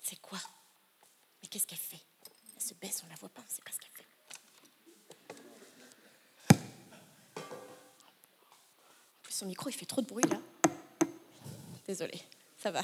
c'est 0.01 0.17
quoi? 0.17 0.41
Mais 1.41 1.49
qu'est-ce 1.49 1.69
qu'elle 1.69 1.79
fait? 1.79 2.05
Elle 2.57 2.63
se 2.63 2.75
baisse, 2.75 3.03
on 3.05 3.07
ne 3.07 3.11
la 3.11 3.17
voit 3.19 3.29
pas, 3.29 3.43
on 3.43 3.45
ne 3.45 3.51
sait 3.51 3.63
pas 3.63 3.71
ce 3.71 3.79
qu'elle 3.79 3.93
fait. 3.93 4.07
En 9.17 9.23
plus, 9.23 9.33
son 9.33 9.47
micro, 9.47 9.69
il 9.69 9.75
fait 9.75 9.87
trop 9.87 10.03
de 10.03 10.09
bruit 10.09 10.27
là. 10.27 10.41
Désolée, 11.87 12.21
ça 12.59 12.73
va. 12.73 12.83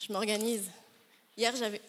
Je 0.00 0.12
m'organise. 0.12 0.64
Hier, 1.36 1.54
j'avais. 1.56 1.80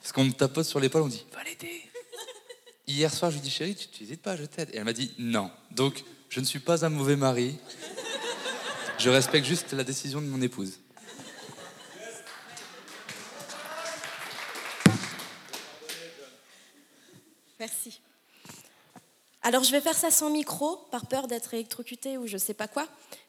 Parce 0.00 0.12
qu'on 0.12 0.24
me 0.24 0.32
tapote 0.32 0.64
sur 0.64 0.80
l'épaule, 0.80 1.02
on 1.02 1.08
dit 1.08 1.26
Va 1.32 1.44
l'aider. 1.44 1.82
Hier 2.86 3.12
soir, 3.12 3.30
je 3.30 3.36
lui 3.36 3.42
dis 3.42 3.50
Chérie, 3.50 3.76
tu 3.76 4.02
n'hésites 4.02 4.22
pas, 4.22 4.36
je 4.36 4.44
t'aide. 4.44 4.70
Et 4.72 4.78
elle 4.78 4.84
m'a 4.84 4.94
dit 4.94 5.12
Non. 5.18 5.50
Donc, 5.70 6.04
je 6.30 6.40
ne 6.40 6.46
suis 6.46 6.58
pas 6.58 6.86
un 6.86 6.88
mauvais 6.88 7.16
mari. 7.16 7.58
Je 8.98 9.10
respecte 9.10 9.46
juste 9.46 9.72
la 9.72 9.84
décision 9.84 10.22
de 10.22 10.26
mon 10.26 10.40
épouse. 10.40 10.80
Merci. 17.60 18.00
Alors 19.42 19.64
je 19.64 19.72
vais 19.72 19.80
faire 19.80 19.96
ça 19.96 20.10
sans 20.10 20.30
micro, 20.30 20.76
par 20.90 21.06
peur 21.06 21.26
d'être 21.26 21.54
électrocuté 21.54 22.18
ou 22.18 22.26
je 22.26 22.34
ne 22.34 22.38
sais 22.38 22.54
pas 22.54 22.68
quoi, 22.68 22.86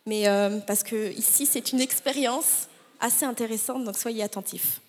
mais 0.10 0.28
euh, 0.28 0.58
parce 0.66 0.82
que 0.82 1.12
ici 1.14 1.46
c'est 1.46 1.72
une 1.72 1.80
expérience 1.80 2.68
assez 3.00 3.26
intéressante, 3.26 3.84
donc 3.84 3.96
soyez 3.96 4.24
attentifs. 4.24 4.82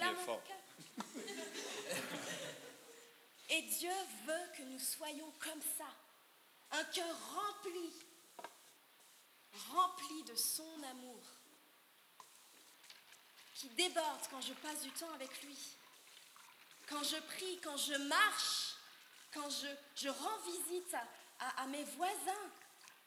Et 3.50 3.62
Dieu 3.62 3.92
veut 4.26 4.50
que 4.56 4.62
nous 4.62 4.78
soyons 4.78 5.32
comme 5.40 5.60
ça, 5.76 5.88
un 6.70 6.84
cœur 6.84 7.16
rempli, 7.34 7.92
rempli 9.72 10.22
de 10.24 10.36
son 10.36 10.82
amour, 10.90 11.20
qui 13.54 13.68
déborde 13.70 14.20
quand 14.30 14.40
je 14.40 14.52
passe 14.54 14.82
du 14.82 14.92
temps 14.92 15.12
avec 15.14 15.42
lui, 15.42 15.58
quand 16.88 17.02
je 17.02 17.16
prie, 17.16 17.60
quand 17.60 17.76
je 17.76 17.94
marche, 17.94 18.76
quand 19.34 19.50
je, 19.50 19.66
je 19.96 20.08
rends 20.08 20.38
visite 20.46 20.94
à, 21.40 21.62
à 21.62 21.66
mes 21.66 21.84
voisins 21.84 22.50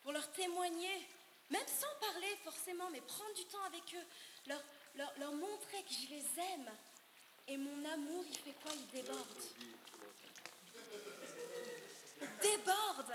pour 0.02 0.12
leur 0.12 0.30
témoigner, 0.34 1.08
même 1.50 1.68
sans 1.68 1.96
parler 2.00 2.36
forcément, 2.44 2.90
mais 2.92 3.02
prendre 3.02 3.34
du 3.34 3.46
temps 3.46 3.64
avec 3.64 3.96
eux, 3.96 4.06
leur, 4.48 4.62
leur, 4.96 5.34
montrer 5.34 5.84
que 5.84 5.94
je 5.94 6.10
les 6.10 6.26
aime. 6.54 6.70
Et 7.48 7.58
mon 7.58 7.86
amour, 7.92 8.24
il 8.28 8.38
fait 8.38 8.56
quoi? 8.62 8.72
Il 8.74 8.88
déborde. 8.88 9.44
Il 12.22 12.28
déborde. 12.42 13.14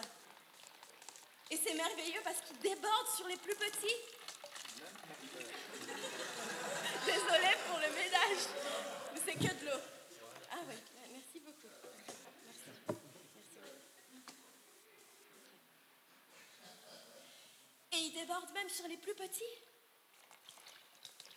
Et 1.50 1.56
c'est 1.56 1.74
merveilleux 1.74 2.20
parce 2.22 2.40
qu'il 2.42 2.58
déborde 2.58 3.08
sur 3.16 3.26
les 3.26 3.36
plus 3.36 3.54
petits. 3.54 4.00
Désolée 7.06 7.56
pour 7.66 7.78
le 7.78 7.88
ménage, 7.94 8.44
mais 9.14 9.20
c'est 9.24 9.34
que 9.34 9.54
de 9.60 9.70
l'eau. 9.70 9.80
Ah 10.52 10.58
oui, 10.68 10.74
merci 11.10 11.40
beaucoup. 11.40 11.68
Merci. 12.04 12.68
Et 17.92 17.96
il 17.96 18.12
déborde 18.12 18.52
même 18.52 18.68
sur 18.68 18.86
les 18.88 18.98
plus 18.98 19.14
petits. 19.14 19.67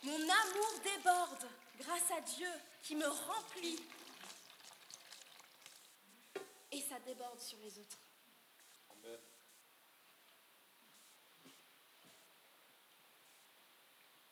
Mon 0.03 0.15
amour 0.15 0.79
déborde 0.83 1.47
grâce 1.77 2.11
à 2.11 2.21
Dieu 2.21 2.49
qui 2.81 2.95
me 2.95 3.07
remplit. 3.07 3.79
Et 6.71 6.81
ça 6.81 6.99
déborde 6.99 7.39
sur 7.39 7.59
les 7.59 7.77
autres. 7.77 7.97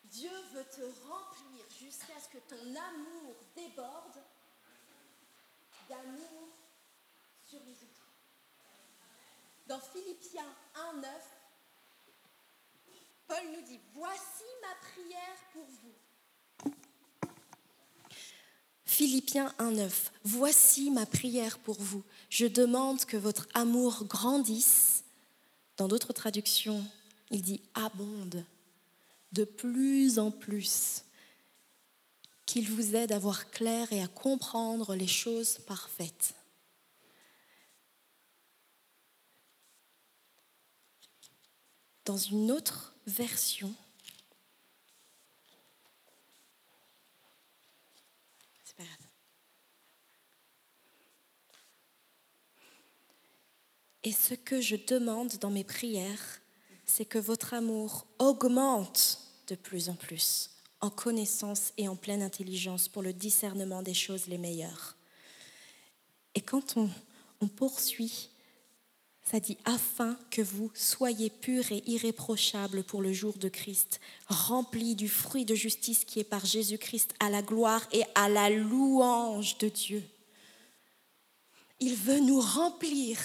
Dieu 0.06 0.32
veut 0.54 0.66
te 0.66 0.82
remplir 1.08 1.66
jusqu'à 1.80 2.20
ce 2.20 2.30
que 2.30 2.40
ton 2.40 2.76
amour 2.76 3.36
déborde 3.56 4.24
d'amour 5.88 6.50
sur 7.46 7.60
les 7.64 7.84
autres. 7.84 8.08
Dans 9.68 9.80
Philippiens 9.80 10.52
1, 10.74 10.94
9, 10.94 11.39
Paul 13.30 13.46
nous 13.56 13.62
dit, 13.62 13.80
voici 13.94 14.44
ma 14.64 14.74
prière 14.90 15.38
pour 15.54 15.64
vous 15.64 16.74
Philippiens 18.86 19.54
1.9. 19.60 19.92
Voici 20.24 20.90
ma 20.90 21.06
prière 21.06 21.60
pour 21.60 21.80
vous. 21.80 22.04
Je 22.30 22.48
demande 22.48 23.06
que 23.06 23.18
votre 23.18 23.48
amour 23.54 24.04
grandisse. 24.06 25.04
Dans 25.78 25.88
d'autres 25.88 26.12
traductions, 26.12 26.84
il 27.30 27.44
dit 27.44 27.62
abonde 27.76 28.44
de 29.32 29.44
plus 29.44 30.18
en 30.18 30.32
plus. 30.32 31.04
Qu'il 32.48 32.68
vous 32.68 32.96
aide 32.96 33.12
à 33.12 33.20
voir 33.20 33.52
clair 33.52 33.94
et 33.94 34.02
à 34.02 34.08
comprendre 34.08 34.96
les 34.96 35.08
choses 35.08 35.60
parfaites. 35.60 36.34
Dans 42.06 42.18
une 42.18 42.52
autre 42.52 42.96
version. 43.10 43.74
Et 54.04 54.14
ce 54.14 54.34
que 54.34 54.62
je 54.62 54.78
demande 54.78 55.36
dans 55.40 55.50
mes 55.50 55.66
prières, 55.66 56.40
c'est 56.86 57.06
que 57.06 57.20
votre 57.20 57.54
amour 57.54 58.08
augmente 58.18 59.20
de 59.48 59.56
plus 59.56 59.90
en 59.90 59.96
plus 59.96 60.52
en 60.82 60.90
connaissance 60.90 61.74
et 61.78 61.88
en 61.88 61.96
pleine 61.96 62.22
intelligence 62.22 62.88
pour 62.88 63.02
le 63.02 63.12
discernement 63.12 63.84
des 63.84 63.94
choses 63.94 64.28
les 64.28 64.38
meilleures. 64.38 64.96
Et 66.36 66.42
quand 66.42 66.78
on 67.42 67.48
poursuit, 67.48 68.30
ça 69.30 69.40
dit 69.40 69.58
afin 69.66 70.18
que 70.32 70.42
vous 70.42 70.72
soyez 70.74 71.30
purs 71.30 71.72
et 71.72 71.84
irréprochables 71.86 72.84
pour 72.84 73.02
le 73.02 73.14
jour 73.14 73.38
de 73.38 73.48
Christ, 73.48 74.00
remplis 74.28 74.96
du 74.96 75.08
fruit 75.08 75.46
de 75.46 75.54
justice 75.54 76.04
qui 76.04 76.20
est 76.20 76.24
par 76.24 76.46
Jésus-Christ 76.46 77.14
à 77.20 77.30
la 77.30 77.44
gloire 77.44 77.86
et 77.92 78.04
à 78.16 78.28
la 78.28 78.50
louange 78.50 79.60
de 79.60 79.70
Dieu. 79.70 80.04
Il 81.80 81.96
veut 81.96 82.20
nous 82.20 82.42
remplir 82.42 83.20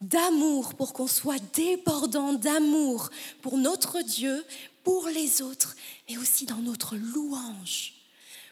d'amour 0.00 0.74
pour 0.74 0.94
qu'on 0.94 1.06
soit 1.06 1.42
débordant 1.54 2.32
d'amour 2.32 3.10
pour 3.42 3.56
notre 3.56 4.02
Dieu, 4.02 4.44
pour 4.82 5.06
les 5.08 5.42
autres, 5.42 5.76
mais 6.08 6.18
aussi 6.18 6.46
dans 6.46 6.56
notre 6.56 6.96
louange, 6.96 7.94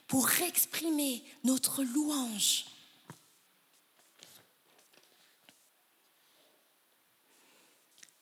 pour 0.07 0.31
exprimer 0.43 1.25
notre 1.43 1.83
louange. 1.83 2.68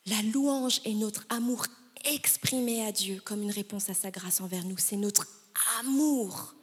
La 0.07 0.23
louange 0.23 0.81
est 0.85 0.95
notre 0.95 1.25
amour 1.29 1.67
exprimé 2.05 2.87
à 2.87 2.93
Dieu 2.93 3.21
comme 3.25 3.43
une 3.43 3.51
réponse 3.51 3.91
à 3.91 3.95
sa 3.95 4.11
grâce 4.11 4.41
envers 4.41 4.65
nous. 4.65 4.79
C'est 4.79 4.97
notre 4.97 5.27
amour 5.81 6.55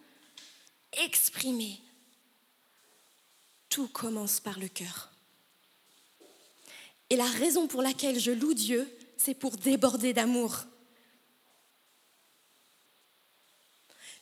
exprimé. 0.93 1.81
Tout 3.69 3.87
commence 3.89 4.39
par 4.39 4.59
le 4.59 4.69
cœur. 4.69 5.11
Et 7.09 7.17
la 7.17 7.25
raison 7.25 7.67
pour 7.67 7.81
laquelle 7.81 8.19
je 8.19 8.31
loue 8.31 8.53
Dieu, 8.53 8.89
c'est 9.17 9.33
pour 9.33 9.57
déborder 9.57 10.13
d'amour. 10.13 10.59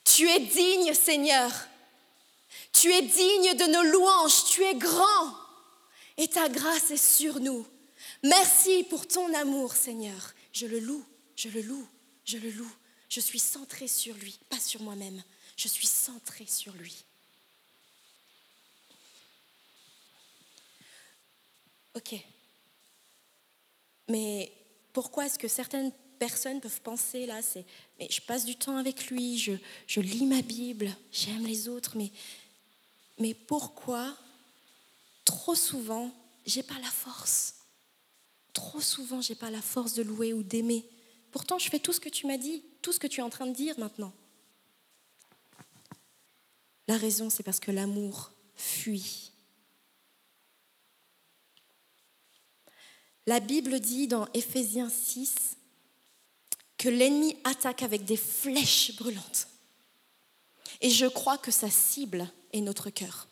Tu 0.03 0.27
es 0.27 0.39
digne, 0.39 0.93
Seigneur. 0.93 1.51
Tu 2.73 2.91
es 2.91 3.01
digne 3.01 3.55
de 3.55 3.71
nos 3.71 3.83
louanges. 3.91 4.45
Tu 4.45 4.63
es 4.63 4.75
grand. 4.75 5.35
Et 6.17 6.27
ta 6.27 6.49
grâce 6.49 6.91
est 6.91 6.97
sur 6.97 7.39
nous. 7.39 7.65
Merci 8.23 8.83
pour 8.83 9.07
ton 9.07 9.33
amour, 9.33 9.75
Seigneur. 9.75 10.33
Je 10.53 10.67
le 10.67 10.79
loue, 10.79 11.05
je 11.35 11.49
le 11.49 11.61
loue, 11.61 11.87
je 12.25 12.37
le 12.37 12.51
loue. 12.51 12.71
Je 13.09 13.19
suis 13.19 13.39
centrée 13.39 13.87
sur 13.87 14.15
lui, 14.15 14.39
pas 14.49 14.59
sur 14.59 14.81
moi-même. 14.81 15.21
Je 15.57 15.67
suis 15.67 15.87
centrée 15.87 16.45
sur 16.45 16.73
lui. 16.73 17.03
Ok. 21.95 22.15
Mais 24.07 24.51
pourquoi 24.93 25.25
est-ce 25.25 25.39
que 25.39 25.47
certaines 25.47 25.91
personnes 26.19 26.61
peuvent 26.61 26.81
penser 26.81 27.25
là, 27.25 27.41
c'est, 27.41 27.65
mais 27.99 28.07
je 28.11 28.21
passe 28.21 28.45
du 28.45 28.55
temps 28.55 28.77
avec 28.77 29.07
lui, 29.07 29.39
je, 29.39 29.53
je 29.87 30.01
lis 30.01 30.25
ma 30.25 30.43
Bible, 30.43 30.95
j'aime 31.11 31.45
les 31.45 31.67
autres, 31.67 31.97
mais, 31.97 32.11
mais 33.17 33.33
pourquoi 33.33 34.15
trop 35.25 35.55
souvent 35.55 36.13
j'ai 36.45 36.61
pas 36.61 36.77
la 36.79 36.91
force? 36.91 37.60
Trop 38.53 38.81
souvent 38.81 39.21
j'ai 39.21 39.35
pas 39.35 39.49
la 39.49 39.61
force 39.61 39.93
de 39.93 40.03
louer 40.03 40.33
ou 40.33 40.43
d'aimer. 40.43 40.85
Pourtant 41.31 41.57
je 41.57 41.69
fais 41.69 41.79
tout 41.79 41.93
ce 41.93 41.99
que 41.99 42.09
tu 42.09 42.27
m'as 42.27 42.37
dit, 42.37 42.63
tout 42.81 42.91
ce 42.91 42.99
que 42.99 43.07
tu 43.07 43.19
es 43.19 43.23
en 43.23 43.29
train 43.29 43.47
de 43.47 43.55
dire 43.55 43.77
maintenant. 43.79 44.13
La 46.87 46.97
raison 46.97 47.29
c'est 47.29 47.43
parce 47.43 47.59
que 47.59 47.71
l'amour 47.71 48.31
fuit. 48.55 49.31
La 53.27 53.39
Bible 53.39 53.79
dit 53.79 54.07
dans 54.07 54.27
Éphésiens 54.33 54.89
6 54.89 55.55
que 56.77 56.89
l'ennemi 56.89 57.37
attaque 57.43 57.83
avec 57.83 58.03
des 58.03 58.17
flèches 58.17 58.95
brûlantes. 58.97 59.47
Et 60.81 60.89
je 60.89 61.05
crois 61.05 61.37
que 61.37 61.51
sa 61.51 61.69
cible 61.69 62.27
est 62.53 62.61
notre 62.61 62.89
cœur. 62.89 63.27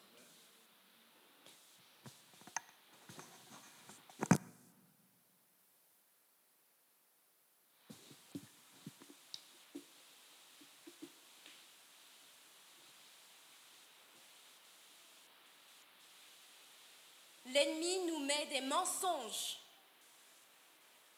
L'ennemi 17.60 18.06
nous 18.06 18.20
met 18.20 18.46
des 18.46 18.62
mensonges. 18.62 19.58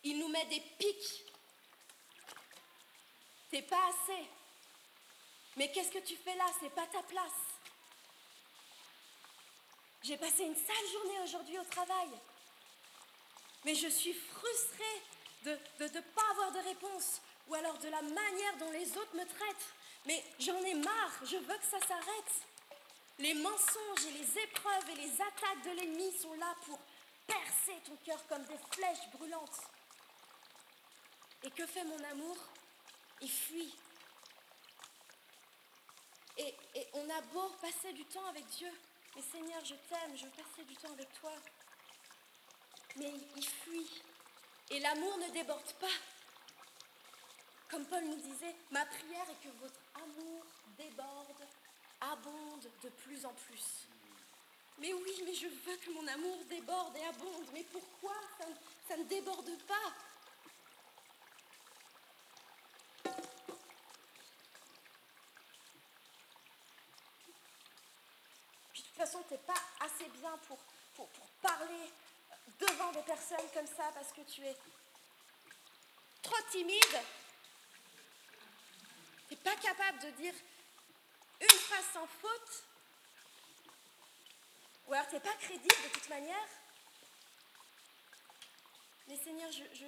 Il 0.04 0.18
nous 0.18 0.28
met 0.28 0.46
des 0.46 0.60
pics. 0.80 1.24
T'es 3.52 3.62
pas 3.62 3.90
assez. 3.90 4.26
Mais 5.56 5.72
qu'est-ce 5.72 5.92
que 5.92 6.00
tu 6.00 6.16
fais 6.16 6.36
là? 6.36 6.46
C'est 6.60 6.74
pas 6.74 6.88
ta 6.88 7.04
place. 7.04 7.44
J'ai 10.02 10.18
passé 10.18 10.46
une 10.46 10.56
sale 10.56 10.92
journée 10.92 11.20
aujourd'hui 11.24 11.60
au 11.60 11.64
travail. 11.66 12.10
Mais 13.64 13.76
je 13.76 13.90
suis 13.90 14.14
frustrée 14.14 15.02
de 15.44 15.52
ne 15.80 16.02
pas 16.02 16.32
avoir 16.32 16.54
de 16.54 16.70
réponse 16.70 17.22
ou 17.50 17.54
alors 17.54 17.78
de 17.78 17.90
la 17.90 18.02
manière 18.02 18.58
dont 18.58 18.72
les 18.72 18.98
autres 18.98 19.16
me 19.16 19.26
traitent. 19.26 19.74
Mais 20.08 20.24
j'en 20.40 20.58
ai 20.64 20.74
marre, 20.74 21.20
je 21.24 21.38
veux 21.38 21.58
que 21.58 21.66
ça 21.66 21.80
s'arrête. 21.88 22.48
Les 23.22 23.36
mensonges 23.36 24.06
et 24.08 24.14
les 24.14 24.40
épreuves 24.40 24.90
et 24.90 24.96
les 24.96 25.22
attaques 25.22 25.64
de 25.64 25.70
l'ennemi 25.80 26.12
sont 26.18 26.34
là 26.34 26.56
pour 26.66 26.80
percer 27.28 27.80
ton 27.86 27.96
cœur 27.98 28.26
comme 28.26 28.44
des 28.46 28.58
flèches 28.72 29.12
brûlantes. 29.14 29.62
Et 31.44 31.52
que 31.52 31.68
fait 31.68 31.84
mon 31.84 32.04
amour? 32.06 32.36
Il 33.22 33.30
fuit. 33.30 33.76
Et, 36.38 36.56
on 36.94 37.08
a 37.12 37.22
beau 37.34 37.48
passer 37.62 37.94
du 37.94 38.04
temps 38.06 38.26
avec 38.26 38.44
Dieu, 38.48 38.72
mais 39.16 39.22
Seigneur, 39.22 39.64
je 39.66 39.76
t'aime, 39.76 40.18
je 40.18 40.26
veux 40.26 40.32
passer 40.32 40.64
du 40.64 40.76
temps 40.76 40.92
avec 40.92 41.14
toi. 41.20 41.34
Mais 42.96 43.14
il 43.36 43.46
fuit. 43.46 44.02
Et 44.72 44.80
l'amour 44.80 45.16
ne 45.20 45.30
déborde 45.30 45.74
pas. 45.74 45.88
Comme 47.70 47.86
Paul 47.86 48.04
nous 48.04 48.16
disait, 48.16 48.56
ma 48.72 48.84
prière 48.88 49.30
est 49.30 49.48
que 49.48 49.54
votre 49.60 49.80
amour 49.94 50.44
déborde 50.76 51.48
abonde 52.02 52.70
de 52.84 52.90
plus 52.90 53.26
en 53.26 53.34
plus. 53.34 53.88
Mais 54.80 54.94
oui, 54.94 55.22
mais 55.26 55.34
je 55.36 55.48
veux 55.48 55.78
que 55.78 55.92
mon 55.92 56.08
amour 56.08 56.44
déborde 56.50 56.98
et 56.98 57.06
abonde. 57.06 57.46
Mais 57.54 57.64
pourquoi 57.72 58.16
ça, 58.88 58.98
ne 58.98 59.04
déborde 59.04 59.56
pas? 59.68 59.94
De 68.74 68.82
toute 68.82 68.96
façon, 68.96 69.24
tu 69.28 69.34
n'es 69.34 69.40
pas 69.40 69.62
assez 69.80 70.10
bien 70.20 70.36
pour, 70.48 70.58
pour, 70.96 71.08
pour 71.10 71.28
parler 71.42 71.92
devant 72.60 72.92
des 72.92 73.04
personnes 73.04 73.50
comme 73.54 73.68
ça 73.68 73.92
parce 73.94 74.12
que 74.14 74.22
tu 74.22 74.42
es 74.46 74.56
trop 76.24 76.42
timide. 76.50 77.02
Tu 79.28 79.36
n'es 79.36 79.40
pas 79.42 79.56
capable 79.58 80.00
de 80.00 80.10
dire 80.12 80.34
une 81.42 81.60
phrase 81.60 81.86
sans 81.94 82.08
faute, 82.08 82.64
ou 84.88 84.94
alors 84.94 85.08
tu 85.08 85.16
n'es 85.16 85.22
pas 85.22 85.36
crédible 85.40 85.76
de 85.84 85.94
toute 85.94 86.10
manière. 86.10 86.48
Mais 89.08 89.18
Seigneur, 89.18 89.52
je, 89.52 89.64
je, 89.74 89.86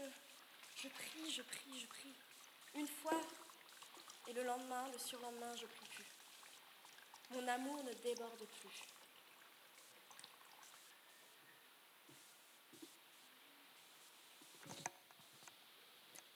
je 0.76 0.88
prie, 0.90 1.32
je 1.32 1.42
prie, 1.42 1.80
je 1.80 1.88
prie. 1.88 2.16
Une 2.76 2.88
fois, 2.88 3.22
et 4.28 4.34
le 4.34 4.44
lendemain, 4.44 4.88
le 4.92 4.98
surlendemain, 4.98 5.56
je 5.56 5.66
prie 5.66 5.88
plus. 5.96 6.06
Mon 7.32 7.48
amour 7.48 7.84
ne 7.84 7.94
déborde 7.94 8.46
plus. 8.60 8.84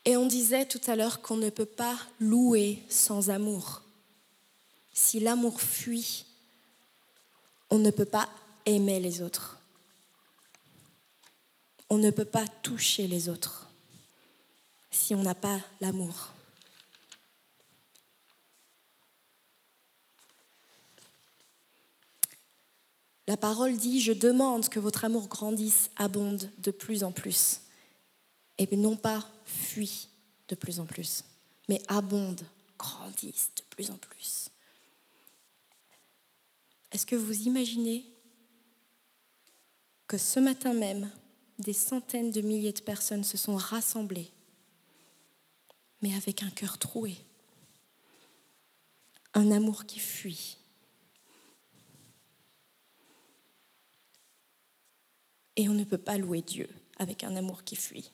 Et 0.06 0.16
on 0.16 0.26
disait 0.26 0.66
tout 0.66 0.80
à 0.88 0.96
l'heure 0.96 1.22
qu'on 1.22 1.36
ne 1.36 1.50
peut 1.50 1.66
pas 1.66 1.98
louer 2.20 2.82
sans 2.90 3.30
amour. 3.30 3.82
Si 5.00 5.20
l'amour 5.20 5.62
fuit, 5.62 6.26
on 7.70 7.78
ne 7.78 7.92
peut 7.92 8.04
pas 8.04 8.28
aimer 8.66 9.00
les 9.00 9.22
autres. 9.22 9.60
On 11.92 12.00
ne 12.00 12.10
peut 12.10 12.26
pas 12.26 12.48
toucher 12.64 13.08
les 13.08 13.30
autres 13.30 13.70
si 14.90 15.14
on 15.14 15.22
n'a 15.22 15.36
pas 15.36 15.62
l'amour. 15.82 16.34
La 23.28 23.38
parole 23.38 23.78
dit, 23.78 24.02
je 24.02 24.14
demande 24.14 24.68
que 24.68 24.80
votre 24.80 25.06
amour 25.06 25.28
grandisse, 25.28 25.92
abonde 25.96 26.50
de 26.58 26.72
plus 26.72 27.04
en 27.04 27.12
plus. 27.12 27.62
Et 28.58 28.76
non 28.76 28.98
pas 28.98 29.30
fuit 29.46 30.10
de 30.48 30.56
plus 30.56 30.80
en 30.80 30.88
plus, 30.88 31.24
mais 31.70 31.84
abonde, 31.88 32.42
grandisse 32.80 33.52
de 33.56 33.62
plus 33.70 33.92
en 33.92 33.98
plus. 33.98 34.50
Est-ce 36.92 37.06
que 37.06 37.16
vous 37.16 37.48
imaginez 37.48 38.06
que 40.08 40.18
ce 40.18 40.40
matin 40.40 40.74
même, 40.74 41.12
des 41.60 41.74
centaines 41.74 42.32
de 42.32 42.42
milliers 42.42 42.74
de 42.74 42.82
personnes 42.82 43.24
se 43.24 43.38
sont 43.38 43.56
rassemblées, 43.56 44.32
mais 46.02 46.16
avec 46.16 46.44
un 46.44 46.50
cœur 46.50 46.78
troué, 46.78 47.18
un 49.34 49.52
amour 49.52 49.86
qui 49.86 50.00
fuit, 50.00 50.58
Et 55.58 55.68
on 55.68 55.74
ne 55.74 55.84
peut 55.84 55.98
pas 55.98 56.20
louer 56.20 56.42
Dieu 56.42 56.70
avec 56.98 57.24
un 57.24 57.36
amour 57.36 57.64
qui 57.64 57.76
fuit. 57.76 58.12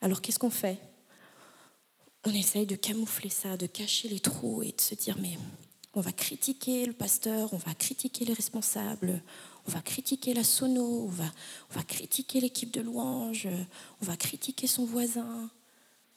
Alors 0.00 0.22
qu'est-ce 0.22 0.38
qu'on 0.38 0.50
fait? 0.50 0.80
On 2.24 2.32
essaye 2.32 2.66
de 2.66 2.74
camoufler 2.74 3.28
ça, 3.28 3.58
de 3.58 3.66
cacher 3.66 4.08
les 4.08 4.20
trous 4.20 4.62
et 4.62 4.72
de 4.72 4.80
se 4.80 4.94
dire 4.94 5.18
mais 5.20 5.38
on 5.94 6.00
va 6.00 6.12
critiquer 6.12 6.86
le 6.86 6.92
pasteur, 6.92 7.52
on 7.52 7.58
va 7.58 7.74
critiquer 7.74 8.24
les 8.24 8.32
responsables, 8.32 9.22
on 9.66 9.70
va 9.70 9.80
critiquer 9.80 10.34
la 10.34 10.44
sono, 10.44 11.04
on 11.04 11.08
va, 11.74 11.82
critiquer 11.84 12.40
l'équipe 12.40 12.72
de 12.72 12.80
louange, 12.80 13.48
on 14.00 14.04
va 14.04 14.16
critiquer 14.16 14.66
son 14.66 14.84
voisin. 14.84 15.50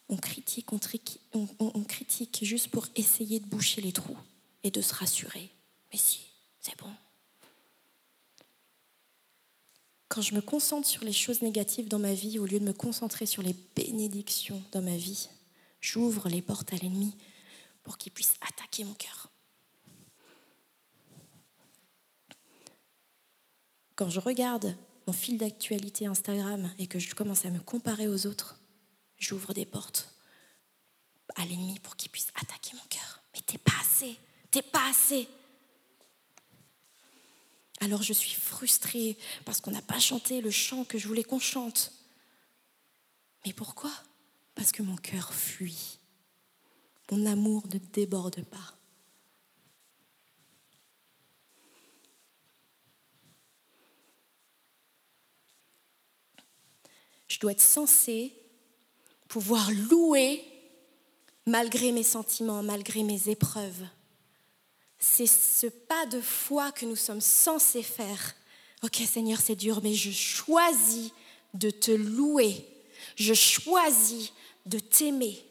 On 0.10 0.16
critique, 0.16 0.72
on 0.72 1.84
critique 1.84 2.40
juste 2.42 2.70
pour 2.70 2.88
essayer 2.96 3.42
de 3.42 3.46
boucher 3.46 3.82
les 3.82 3.92
trous 3.92 4.18
et 4.64 4.72
de 4.72 4.82
se 4.82 4.94
rassurer. 4.94 5.50
Mais 5.92 6.00
si, 6.00 6.22
c'est 6.62 6.78
bon, 6.78 6.90
quand 10.18 10.22
je 10.22 10.34
me 10.34 10.42
concentre 10.42 10.88
sur 10.88 11.04
les 11.04 11.14
choses 11.14 11.42
négatives 11.42 11.88
dans 11.88 12.00
ma 12.00 12.14
vie, 12.14 12.40
au 12.40 12.46
lieu 12.46 12.60
de 12.60 12.66
me 12.66 12.74
concentrer 12.74 13.26
sur 13.26 13.44
les 13.44 13.56
bénédictions 13.76 14.64
dans 14.72 14.82
ma 14.82 14.96
vie, 14.96 15.30
j'ouvre 15.82 16.30
les 16.30 16.42
portes 16.42 16.74
à 16.74 16.78
l'ennemi 16.78 17.16
pour 17.84 17.98
qu'il 17.98 18.12
puisse 18.12 18.34
attaquer 18.42 18.84
mon 18.84 18.94
cœur. 18.94 19.17
Quand 23.98 24.12
je 24.12 24.20
regarde 24.20 24.78
mon 25.08 25.14
fil 25.14 25.40
d'actualité 25.40 26.06
Instagram 26.06 26.72
et 26.78 26.86
que 26.86 27.00
je 27.00 27.16
commence 27.16 27.46
à 27.46 27.50
me 27.50 27.60
comparer 27.60 28.08
aux 28.08 28.28
autres, 28.28 28.60
j'ouvre 29.18 29.56
des 29.56 29.66
portes 29.66 30.14
à 31.36 31.44
l'ennemi 31.46 31.80
pour 31.80 31.96
qu'il 31.96 32.12
puisse 32.12 32.28
attaquer 32.36 32.76
mon 32.76 32.88
cœur. 32.90 33.22
Mais 33.34 33.42
t'es 33.42 33.58
pas 33.58 33.74
assez, 33.82 34.16
t'es 34.52 34.62
pas 34.62 34.88
assez. 34.88 35.28
Alors 37.80 38.04
je 38.04 38.14
suis 38.14 38.40
frustrée 38.40 39.18
parce 39.46 39.62
qu'on 39.62 39.72
n'a 39.72 39.82
pas 39.82 40.00
chanté 40.00 40.42
le 40.42 40.52
chant 40.52 40.86
que 40.86 41.00
je 41.00 41.08
voulais 41.08 41.24
qu'on 41.24 41.40
chante. 41.40 41.92
Mais 43.48 43.54
pourquoi? 43.54 43.92
Parce 44.54 44.72
que 44.72 44.84
mon 44.84 44.96
cœur 44.96 45.34
fuit. 45.34 45.98
Mon 47.10 47.26
amour 47.26 47.64
ne 47.74 47.80
déborde 47.80 48.44
pas. 48.46 48.77
Je 57.28 57.40
dois 57.40 57.52
être 57.52 57.62
censée 57.62 58.34
pouvoir 59.28 59.70
louer 59.90 60.44
malgré 61.46 61.92
mes 61.92 62.04
sentiments, 62.04 62.64
malgré 62.64 63.04
mes 63.04 63.30
épreuves 63.30 63.88
c'est 65.00 65.28
ce 65.28 65.68
pas 65.68 66.06
de 66.08 66.22
foi 66.22 66.72
que 66.72 66.86
nous 66.86 66.96
sommes 66.96 67.22
censés 67.22 67.84
faire. 67.84 68.36
Ok 68.84 68.96
Seigneur, 68.96 69.40
c'est 69.40 69.56
dur, 69.56 69.82
mais 69.84 69.94
je 69.94 70.12
choisis 70.12 71.12
de 71.54 71.70
te 71.70 71.92
louer. 71.92 72.66
Je 73.16 73.34
choisis 73.34 74.32
de 74.66 74.80
t'aimer. 74.80 75.44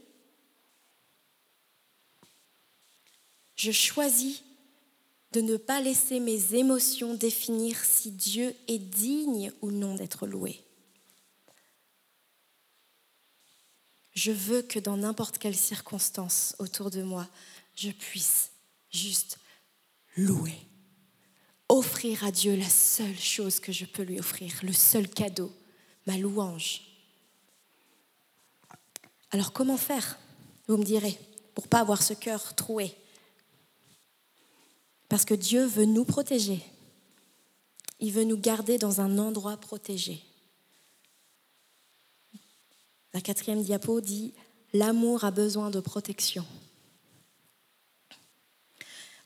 Je 3.56 3.72
choisis 3.72 4.42
de 5.32 5.40
ne 5.40 5.56
pas 5.56 5.80
laisser 5.80 6.20
mes 6.20 6.54
émotions 6.54 7.14
définir 7.14 7.82
si 7.84 8.10
Dieu 8.10 8.54
est 8.68 8.78
digne 8.78 9.52
ou 9.62 9.70
non 9.70 9.94
d'être 9.94 10.26
loué. 10.26 10.60
Je 14.16 14.32
veux 14.32 14.62
que 14.62 14.78
dans 14.78 14.96
n'importe 14.96 15.36
quelle 15.36 15.54
circonstance 15.54 16.56
autour 16.58 16.90
de 16.90 17.02
moi, 17.02 17.28
je 17.74 17.90
puisse 17.90 18.50
juste 18.90 19.38
louer. 20.16 20.58
Offrir 21.68 22.24
à 22.24 22.30
Dieu 22.30 22.56
la 22.56 22.68
seule 22.68 23.18
chose 23.18 23.60
que 23.60 23.72
je 23.72 23.84
peux 23.84 24.02
lui 24.02 24.18
offrir, 24.18 24.50
le 24.62 24.72
seul 24.72 25.06
cadeau, 25.06 25.52
ma 26.06 26.16
louange. 26.16 26.80
Alors 29.32 29.52
comment 29.52 29.76
faire, 29.76 30.18
vous 30.66 30.78
me 30.78 30.84
direz, 30.84 31.18
pour 31.54 31.68
pas 31.68 31.80
avoir 31.80 32.02
ce 32.02 32.14
cœur 32.14 32.54
troué? 32.54 32.96
Parce 35.10 35.26
que 35.26 35.34
Dieu 35.34 35.66
veut 35.66 35.84
nous 35.84 36.06
protéger. 36.06 36.64
Il 38.00 38.12
veut 38.12 38.24
nous 38.24 38.38
garder 38.38 38.78
dans 38.78 39.02
un 39.02 39.18
endroit 39.18 39.58
protégé. 39.58 40.22
La 43.16 43.22
quatrième 43.22 43.62
diapo 43.62 44.02
dit, 44.02 44.34
l'amour 44.74 45.24
a 45.24 45.30
besoin 45.30 45.70
de 45.70 45.80
protection. 45.80 46.44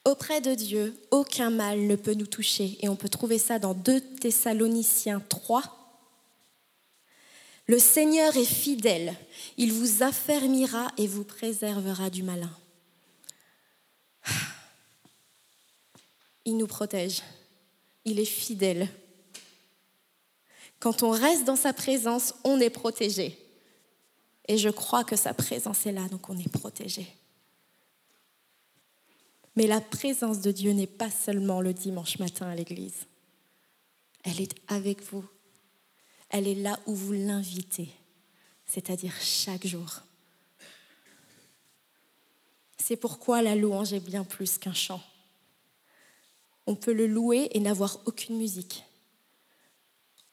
Auprès 0.04 0.40
de 0.40 0.54
Dieu, 0.54 0.96
aucun 1.10 1.50
mal 1.50 1.88
ne 1.88 1.96
peut 1.96 2.14
nous 2.14 2.28
toucher. 2.28 2.78
Et 2.82 2.88
on 2.88 2.94
peut 2.94 3.08
trouver 3.08 3.36
ça 3.36 3.58
dans 3.58 3.74
2 3.74 4.00
Thessaloniciens 4.20 5.18
3. 5.28 5.64
Le 7.66 7.80
Seigneur 7.80 8.36
est 8.36 8.44
fidèle. 8.44 9.16
Il 9.56 9.72
vous 9.72 10.04
affermira 10.04 10.92
et 10.96 11.08
vous 11.08 11.24
préservera 11.24 12.10
du 12.10 12.22
malin. 12.22 12.56
Il 16.44 16.58
nous 16.58 16.68
protège. 16.68 17.22
Il 18.04 18.20
est 18.20 18.24
fidèle. 18.24 18.88
Quand 20.78 21.02
on 21.02 21.10
reste 21.10 21.42
dans 21.42 21.56
sa 21.56 21.72
présence, 21.72 22.34
on 22.44 22.60
est 22.60 22.70
protégé. 22.70 23.36
Et 24.48 24.58
je 24.58 24.68
crois 24.68 25.04
que 25.04 25.16
sa 25.16 25.34
présence 25.34 25.86
est 25.86 25.92
là, 25.92 26.08
donc 26.08 26.28
on 26.28 26.38
est 26.38 26.52
protégé. 26.52 27.06
Mais 29.56 29.66
la 29.66 29.80
présence 29.80 30.40
de 30.40 30.52
Dieu 30.52 30.72
n'est 30.72 30.86
pas 30.86 31.10
seulement 31.10 31.60
le 31.60 31.74
dimanche 31.74 32.18
matin 32.18 32.48
à 32.48 32.54
l'église. 32.54 33.06
Elle 34.22 34.40
est 34.40 34.54
avec 34.68 35.02
vous. 35.02 35.24
Elle 36.28 36.46
est 36.46 36.54
là 36.54 36.78
où 36.86 36.94
vous 36.94 37.12
l'invitez, 37.12 37.90
c'est-à-dire 38.64 39.14
chaque 39.20 39.66
jour. 39.66 40.00
C'est 42.78 42.96
pourquoi 42.96 43.42
la 43.42 43.56
louange 43.56 43.92
est 43.92 44.00
bien 44.00 44.24
plus 44.24 44.56
qu'un 44.56 44.72
chant. 44.72 45.02
On 46.66 46.76
peut 46.76 46.92
le 46.92 47.06
louer 47.06 47.48
et 47.52 47.60
n'avoir 47.60 47.98
aucune 48.06 48.36
musique. 48.36 48.84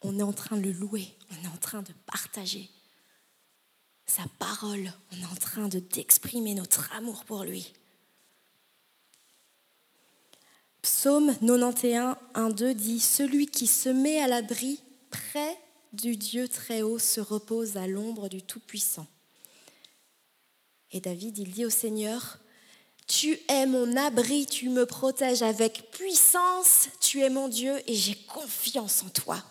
On 0.01 0.19
est 0.19 0.23
en 0.23 0.33
train 0.33 0.57
de 0.57 0.61
le 0.61 0.71
louer, 0.71 1.07
on 1.31 1.43
est 1.43 1.51
en 1.51 1.57
train 1.57 1.81
de 1.81 1.91
partager 2.05 2.69
sa 4.07 4.23
parole, 4.39 4.91
on 5.11 5.21
est 5.21 5.25
en 5.25 5.35
train 5.35 5.67
de 5.67 5.79
d'exprimer 5.79 6.55
notre 6.55 6.91
amour 6.93 7.25
pour 7.25 7.43
lui. 7.43 7.73
Psaume 10.81 11.35
91, 11.41 12.15
1, 12.33 12.49
2 12.49 12.73
dit 12.73 12.99
Celui 12.99 13.47
qui 13.47 13.67
se 13.67 13.89
met 13.89 14.21
à 14.21 14.27
l'abri 14.27 14.81
près 15.09 15.57
du 15.91 16.15
Dieu 16.15 16.47
très 16.47 16.81
haut 16.81 16.99
se 16.99 17.19
repose 17.19 17.77
à 17.77 17.87
l'ombre 17.87 18.29
du 18.29 18.41
Tout-Puissant. 18.41 19.07
Et 20.91 21.01
David, 21.01 21.37
il 21.37 21.51
dit 21.51 21.65
au 21.65 21.69
Seigneur 21.69 22.39
Tu 23.07 23.37
es 23.49 23.65
mon 23.65 23.97
abri, 23.97 24.45
tu 24.45 24.69
me 24.69 24.85
protèges 24.85 25.41
avec 25.41 25.91
puissance, 25.91 26.87
tu 27.01 27.21
es 27.21 27.29
mon 27.29 27.49
Dieu 27.49 27.75
et 27.85 27.93
j'ai 27.93 28.15
confiance 28.15 29.03
en 29.03 29.09
toi. 29.09 29.43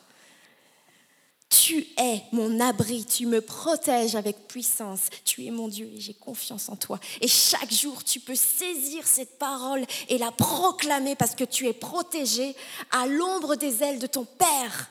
Tu 1.49 1.87
es 1.97 2.23
mon 2.33 2.59
abri, 2.59 3.05
tu 3.05 3.27
me 3.27 3.41
protèges 3.41 4.17
avec 4.17 4.49
puissance. 4.49 5.03
Tu 5.25 5.45
es 5.47 5.51
mon 5.51 5.69
Dieu 5.69 5.89
et 5.95 6.01
j'ai 6.01 6.15
confiance 6.15 6.69
en 6.69 6.77
toi. 6.77 6.99
Et 7.21 7.29
chaque 7.29 7.73
jour, 7.73 8.03
tu 8.03 8.19
peux 8.19 8.35
saisir 8.35 9.07
cette 9.07 9.39
parole 9.39 9.85
et 10.09 10.19
la 10.19 10.33
proclamer 10.33 11.15
parce 11.15 11.37
que 11.37 11.45
tu 11.45 11.69
es 11.69 11.73
protégé 11.73 12.57
à 12.91 13.07
l'ombre 13.07 13.55
des 13.55 13.83
ailes 13.85 14.01
de 14.01 14.09
ton 14.09 14.25
Père. 14.25 14.91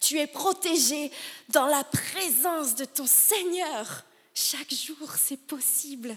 Tu 0.00 0.18
es 0.18 0.26
protégé 0.26 1.10
dans 1.50 1.66
la 1.66 1.84
présence 1.84 2.74
de 2.74 2.86
ton 2.86 3.06
Seigneur. 3.06 4.04
Chaque 4.34 4.72
jour, 4.72 5.14
c'est 5.18 5.36
possible. 5.36 6.16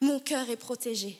Mon 0.00 0.20
cœur 0.20 0.48
est 0.48 0.56
protégé. 0.56 1.18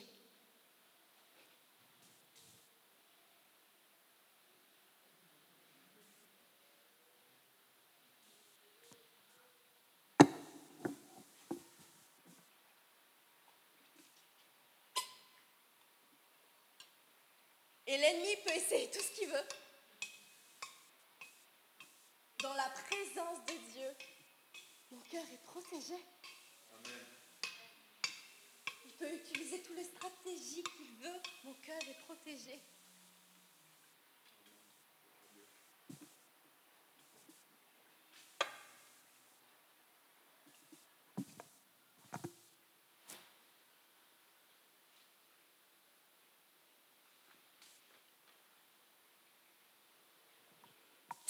Et 17.91 17.97
l'ennemi 17.97 18.37
peut 18.45 18.55
essayer 18.55 18.89
tout 18.89 19.01
ce 19.01 19.11
qu'il 19.11 19.27
veut. 19.27 19.47
Dans 22.41 22.53
la 22.53 22.69
présence 22.69 23.39
de 23.45 23.73
Dieu, 23.73 23.89
mon 24.91 25.01
cœur 25.11 25.23
est 25.23 25.43
protégé. 25.43 25.95
Il 28.85 28.91
peut 28.93 29.13
utiliser 29.13 29.61
toutes 29.61 29.75
les 29.75 29.83
stratégies 29.83 30.63
qu'il 30.63 30.95
veut. 31.01 31.19
Mon 31.43 31.53
cœur 31.55 31.81
est 31.81 31.99
protégé. 32.05 32.61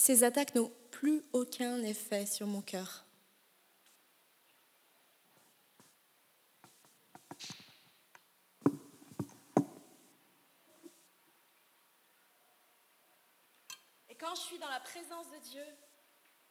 Ces 0.04 0.24
attaques 0.24 0.56
n'ont 0.56 0.74
plus 0.89 1.24
aucun 1.32 1.84
effet 1.84 2.26
sur 2.26 2.47
mon 2.47 2.64
cœur. 2.64 3.06
Et 14.10 14.16
quand 14.16 14.34
je 14.34 14.41
suis 14.41 14.58
dans 14.58 14.70
la 14.70 14.80
présence 14.80 15.30
de 15.30 15.38
Dieu, 15.52 15.66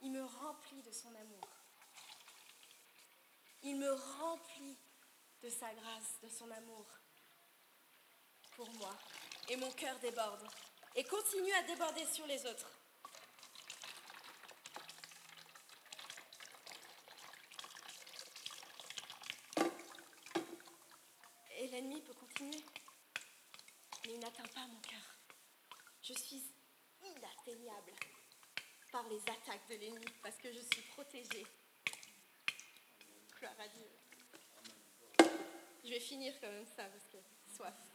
il 0.02 0.12
me 0.12 0.22
remplit 0.22 0.82
de 0.82 0.92
son 0.92 1.08
amour. 1.08 1.48
Il 3.64 3.76
me 3.78 3.92
remplit 4.20 4.78
de 5.42 5.48
sa 5.48 5.74
grâce, 5.74 6.20
de 6.22 6.28
son 6.28 6.48
amour 6.52 6.86
pour 8.54 8.70
moi. 8.74 8.94
Et 9.48 9.56
mon 9.56 9.72
cœur 9.72 9.98
déborde. 9.98 10.46
Et 10.94 11.02
continue 11.02 11.52
à 11.54 11.64
déborder 11.64 12.06
sur 12.06 12.28
les 12.28 12.46
autres. 12.46 12.79
Peut 22.06 22.14
continuer. 22.14 22.64
Mais 24.06 24.14
il 24.14 24.20
n'atteint 24.20 24.48
pas 24.54 24.66
mon 24.66 24.80
cœur. 24.80 25.18
Je 26.02 26.14
suis 26.14 26.42
inatteignable 27.02 27.92
par 28.90 29.06
les 29.08 29.20
attaques 29.20 29.68
de 29.68 29.74
l'ennemi 29.74 30.06
parce 30.22 30.36
que 30.36 30.50
je 30.50 30.60
suis 30.60 30.82
protégée. 30.92 31.46
Gloire 33.38 33.54
à 33.58 33.68
Dieu. 33.68 35.28
Je 35.84 35.90
vais 35.90 36.00
finir 36.00 36.32
quand 36.40 36.50
même 36.50 36.66
ça 36.66 36.84
parce 36.84 37.06
que 37.06 37.18
soif. 37.54 37.89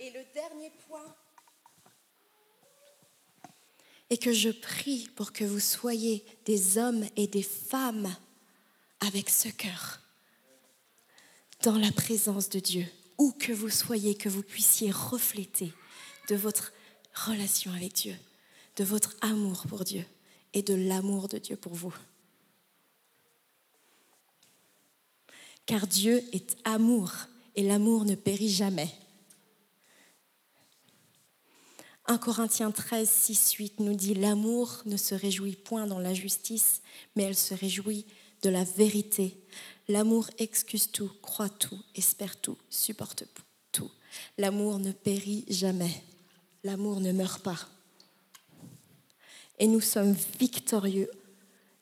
Et 0.00 0.10
le 0.12 0.24
dernier 0.32 0.70
point 0.88 1.14
est 4.08 4.16
que 4.16 4.32
je 4.32 4.48
prie 4.48 5.08
pour 5.14 5.34
que 5.34 5.44
vous 5.44 5.60
soyez 5.60 6.24
des 6.46 6.78
hommes 6.78 7.04
et 7.16 7.26
des 7.26 7.42
femmes 7.42 8.16
avec 9.00 9.28
ce 9.28 9.50
cœur 9.50 10.00
dans 11.62 11.76
la 11.76 11.92
présence 11.92 12.48
de 12.48 12.60
Dieu, 12.60 12.86
où 13.18 13.32
que 13.32 13.52
vous 13.52 13.68
soyez, 13.68 14.14
que 14.14 14.30
vous 14.30 14.42
puissiez 14.42 14.90
refléter 14.90 15.74
de 16.30 16.34
votre 16.34 16.72
relation 17.26 17.70
avec 17.72 17.92
Dieu, 17.92 18.16
de 18.76 18.84
votre 18.84 19.14
amour 19.20 19.64
pour 19.68 19.84
Dieu 19.84 20.06
et 20.54 20.62
de 20.62 20.72
l'amour 20.72 21.28
de 21.28 21.36
Dieu 21.36 21.56
pour 21.56 21.74
vous. 21.74 21.94
Car 25.66 25.86
Dieu 25.86 26.24
est 26.32 26.56
amour 26.64 27.12
et 27.54 27.62
l'amour 27.62 28.06
ne 28.06 28.14
périt 28.14 28.48
jamais. 28.48 28.90
1 32.10 32.18
Corinthiens 32.18 32.72
13, 32.72 33.08
6, 33.08 33.52
8 33.52 33.78
nous 33.78 33.94
dit 33.94 34.14
L'amour 34.14 34.82
ne 34.84 34.96
se 34.96 35.14
réjouit 35.14 35.54
point 35.54 35.86
dans 35.86 36.00
la 36.00 36.12
justice, 36.12 36.82
mais 37.14 37.22
elle 37.22 37.36
se 37.36 37.54
réjouit 37.54 38.04
de 38.42 38.50
la 38.50 38.64
vérité. 38.64 39.38
L'amour 39.86 40.28
excuse 40.38 40.90
tout, 40.90 41.08
croit 41.22 41.48
tout, 41.48 41.78
espère 41.94 42.40
tout, 42.40 42.58
supporte 42.68 43.22
tout. 43.70 43.92
L'amour 44.38 44.80
ne 44.80 44.90
périt 44.90 45.44
jamais. 45.48 46.02
L'amour 46.64 46.98
ne 46.98 47.12
meurt 47.12 47.44
pas. 47.44 47.68
Et 49.60 49.68
nous 49.68 49.80
sommes 49.80 50.16
victorieux 50.40 51.12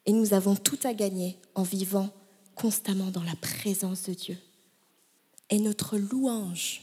et 0.04 0.12
nous 0.12 0.34
avons 0.34 0.56
tout 0.56 0.78
à 0.84 0.92
gagner 0.92 1.38
en 1.54 1.62
vivant 1.62 2.10
constamment 2.54 3.10
dans 3.10 3.24
la 3.24 3.36
présence 3.36 4.02
de 4.02 4.12
Dieu. 4.12 4.36
Et 5.48 5.58
notre 5.58 5.96
louange 5.96 6.82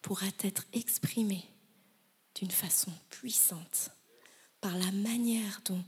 pourra 0.00 0.26
être 0.44 0.64
exprimée 0.72 1.44
d'une 2.40 2.50
façon 2.50 2.90
puissante 3.10 3.90
par 4.62 4.76
la 4.78 4.90
manière 4.92 5.60
dont 5.66 5.84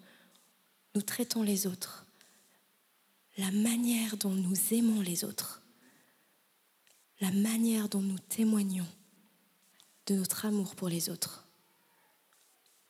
nous 0.94 1.00
traitons 1.00 1.42
les 1.42 1.66
autres, 1.66 2.04
la 3.38 3.50
manière 3.50 4.18
dont 4.18 4.34
nous 4.34 4.74
aimons 4.74 5.00
les 5.00 5.24
autres, 5.24 5.62
la 7.20 7.30
manière 7.30 7.88
dont 7.88 8.02
nous 8.02 8.18
témoignons 8.18 8.86
de 10.06 10.14
notre 10.14 10.44
amour 10.44 10.74
pour 10.74 10.90
les 10.90 11.08
autres. 11.08 11.46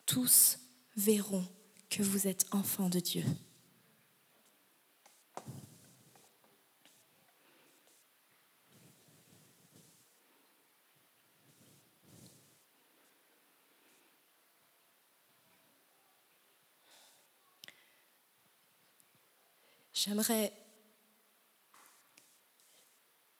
Tous 0.06 0.58
verront 0.96 1.46
que 1.88 2.02
vous 2.02 2.26
êtes 2.26 2.46
enfants 2.50 2.88
de 2.88 2.98
Dieu. 2.98 3.24
J'aimerais, 20.04 20.52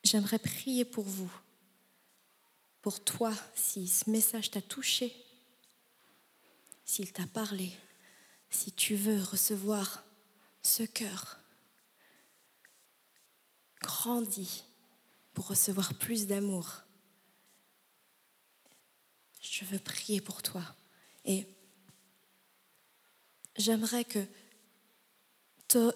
j'aimerais 0.04 0.38
prier 0.38 0.84
pour 0.84 1.02
vous, 1.02 1.32
pour 2.82 3.02
toi, 3.02 3.34
si 3.56 3.88
ce 3.88 4.08
message 4.08 4.52
t'a 4.52 4.62
touché, 4.62 5.12
s'il 6.84 7.12
t'a 7.12 7.26
parlé, 7.26 7.72
si 8.48 8.70
tu 8.70 8.94
veux 8.94 9.20
recevoir 9.20 10.04
ce 10.62 10.84
cœur 10.84 11.40
grandi 13.80 14.62
pour 15.34 15.48
recevoir 15.48 15.94
plus 15.94 16.28
d'amour. 16.28 16.82
Je 19.40 19.64
veux 19.64 19.80
prier 19.80 20.20
pour 20.20 20.42
toi. 20.42 20.62
Et 21.24 21.44
j'aimerais 23.56 24.04
que 24.04 24.24
te 25.66 25.92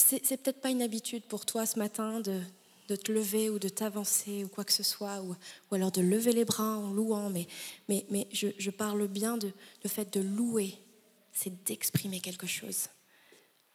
c'est 0.00 0.36
peut-être 0.42 0.60
pas 0.60 0.70
une 0.70 0.82
habitude 0.82 1.22
pour 1.24 1.46
toi 1.46 1.66
ce 1.66 1.78
matin 1.78 2.20
de, 2.20 2.40
de 2.88 2.96
te 2.96 3.12
lever 3.12 3.50
ou 3.50 3.58
de 3.58 3.68
t'avancer 3.68 4.44
ou 4.44 4.48
quoi 4.48 4.64
que 4.64 4.72
ce 4.72 4.82
soit, 4.82 5.20
ou, 5.22 5.36
ou, 5.70 5.74
alors 5.74 5.92
de 5.92 6.00
lever 6.00 6.32
les 6.32 6.44
bras 6.44 6.78
en 6.78 6.92
louant, 6.92 7.30
mais, 7.30 7.46
mais, 7.88 8.06
mais 8.10 8.26
je, 8.32 8.48
je 8.58 8.70
parle 8.70 9.06
bien 9.06 9.36
de 9.36 9.52
le 9.84 9.88
fait 9.88 10.12
de 10.12 10.20
louer, 10.20 10.76
c'est 11.32 11.64
d'exprimer 11.64 12.20
quelque 12.20 12.46
chose. 12.46 12.88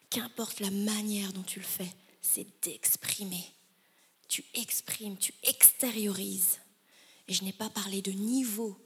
Qu'importe 0.09 0.59
la 0.59 0.71
manière 0.71 1.33
dont 1.33 1.43
tu 1.43 1.59
le 1.59 1.65
fais, 1.65 1.91
c'est 2.21 2.47
d'exprimer. 2.63 3.43
Tu 4.27 4.43
exprimes, 4.53 5.17
tu 5.17 5.33
extériorises. 5.43 6.59
Et 7.27 7.33
je 7.33 7.43
n'ai 7.43 7.53
pas 7.53 7.69
parlé 7.69 8.01
de 8.01 8.11
niveau. 8.11 8.77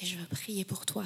Et 0.00 0.06
je 0.06 0.16
veux 0.16 0.26
prier 0.26 0.64
pour 0.64 0.86
toi 0.86 1.04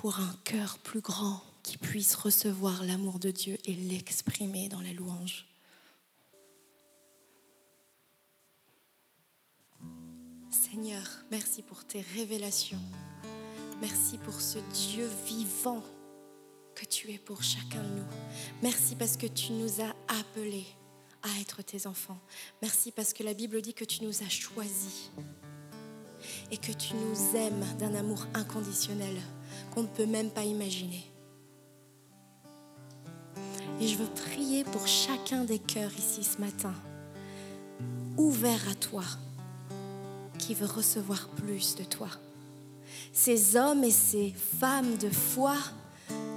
pour 0.00 0.18
un 0.18 0.34
cœur 0.44 0.78
plus 0.78 1.02
grand 1.02 1.42
qui 1.62 1.76
puisse 1.76 2.14
recevoir 2.14 2.82
l'amour 2.84 3.18
de 3.18 3.30
Dieu 3.30 3.58
et 3.66 3.74
l'exprimer 3.74 4.70
dans 4.70 4.80
la 4.80 4.94
louange. 4.94 5.44
Seigneur, 10.50 11.04
merci 11.30 11.60
pour 11.60 11.84
tes 11.84 12.00
révélations. 12.16 12.80
Merci 13.82 14.16
pour 14.16 14.40
ce 14.40 14.58
Dieu 14.72 15.06
vivant 15.26 15.82
que 16.74 16.86
tu 16.86 17.10
es 17.10 17.18
pour 17.18 17.42
chacun 17.42 17.82
de 17.82 17.98
nous. 17.98 18.06
Merci 18.62 18.96
parce 18.96 19.18
que 19.18 19.26
tu 19.26 19.52
nous 19.52 19.82
as 19.82 19.94
appelés 20.18 20.66
à 21.22 21.40
être 21.42 21.60
tes 21.60 21.86
enfants. 21.86 22.20
Merci 22.62 22.90
parce 22.90 23.12
que 23.12 23.22
la 23.22 23.34
Bible 23.34 23.60
dit 23.60 23.74
que 23.74 23.84
tu 23.84 24.02
nous 24.02 24.22
as 24.22 24.30
choisis 24.30 25.10
et 26.50 26.56
que 26.56 26.72
tu 26.72 26.94
nous 26.94 27.36
aimes 27.36 27.64
d'un 27.78 27.94
amour 27.94 28.26
inconditionnel 28.34 29.16
qu'on 29.74 29.82
ne 29.82 29.88
peut 29.88 30.06
même 30.06 30.30
pas 30.30 30.44
imaginer. 30.44 31.04
Et 33.80 33.88
je 33.88 33.96
veux 33.96 34.08
prier 34.08 34.64
pour 34.64 34.86
chacun 34.86 35.44
des 35.44 35.58
cœurs 35.58 35.92
ici 35.98 36.22
ce 36.22 36.38
matin, 36.38 36.74
ouverts 38.18 38.68
à 38.70 38.74
toi, 38.74 39.04
qui 40.38 40.54
veut 40.54 40.66
recevoir 40.66 41.28
plus 41.28 41.76
de 41.76 41.84
toi. 41.84 42.08
Ces 43.12 43.56
hommes 43.56 43.84
et 43.84 43.90
ces 43.90 44.34
femmes 44.60 44.96
de 44.96 45.08
foi 45.08 45.54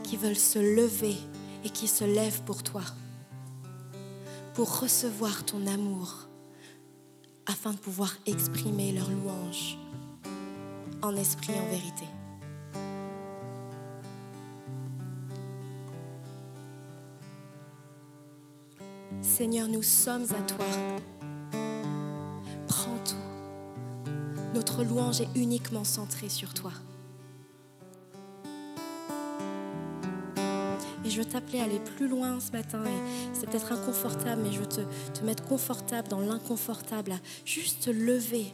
qui 0.04 0.18
veulent 0.18 0.36
se 0.36 0.60
lever 0.60 1.16
et 1.66 1.70
qui 1.70 1.88
se 1.88 2.04
lèvent 2.04 2.44
pour 2.44 2.64
toi, 2.64 2.84
pour 4.54 4.80
recevoir 4.80 5.44
ton 5.46 5.68
amour, 5.68 6.28
afin 7.46 7.72
de 7.72 7.78
pouvoir 7.78 8.16
exprimer 8.26 8.92
leur 8.92 9.10
louange 9.10 9.78
en 11.02 11.16
esprit 11.16 11.54
et 11.54 11.60
en 11.60 11.70
vérité. 11.70 12.06
Seigneur, 19.22 19.68
nous 19.68 19.84
sommes 19.84 20.24
à 20.24 20.42
toi. 20.44 20.66
Prends 22.68 22.98
tout. 23.06 24.12
Notre 24.54 24.84
louange 24.84 25.22
est 25.22 25.30
uniquement 25.36 25.84
centrée 25.84 26.30
sur 26.30 26.54
toi. 26.54 26.72
Je 31.14 31.20
veux 31.20 31.26
t'appeler 31.26 31.60
à 31.60 31.66
aller 31.66 31.80
plus 31.80 32.08
loin 32.08 32.40
ce 32.40 32.52
matin. 32.52 32.84
Et 32.86 33.34
c'est 33.34 33.48
peut-être 33.48 33.72
inconfortable, 33.72 34.42
mais 34.44 34.52
je 34.52 34.60
veux 34.60 34.66
te, 34.66 35.24
mettre 35.24 35.44
confortable 35.46 36.08
dans 36.08 36.20
l'inconfortable, 36.20 37.12
à 37.12 37.18
juste 37.46 37.84
te 37.84 37.90
lever 37.92 38.52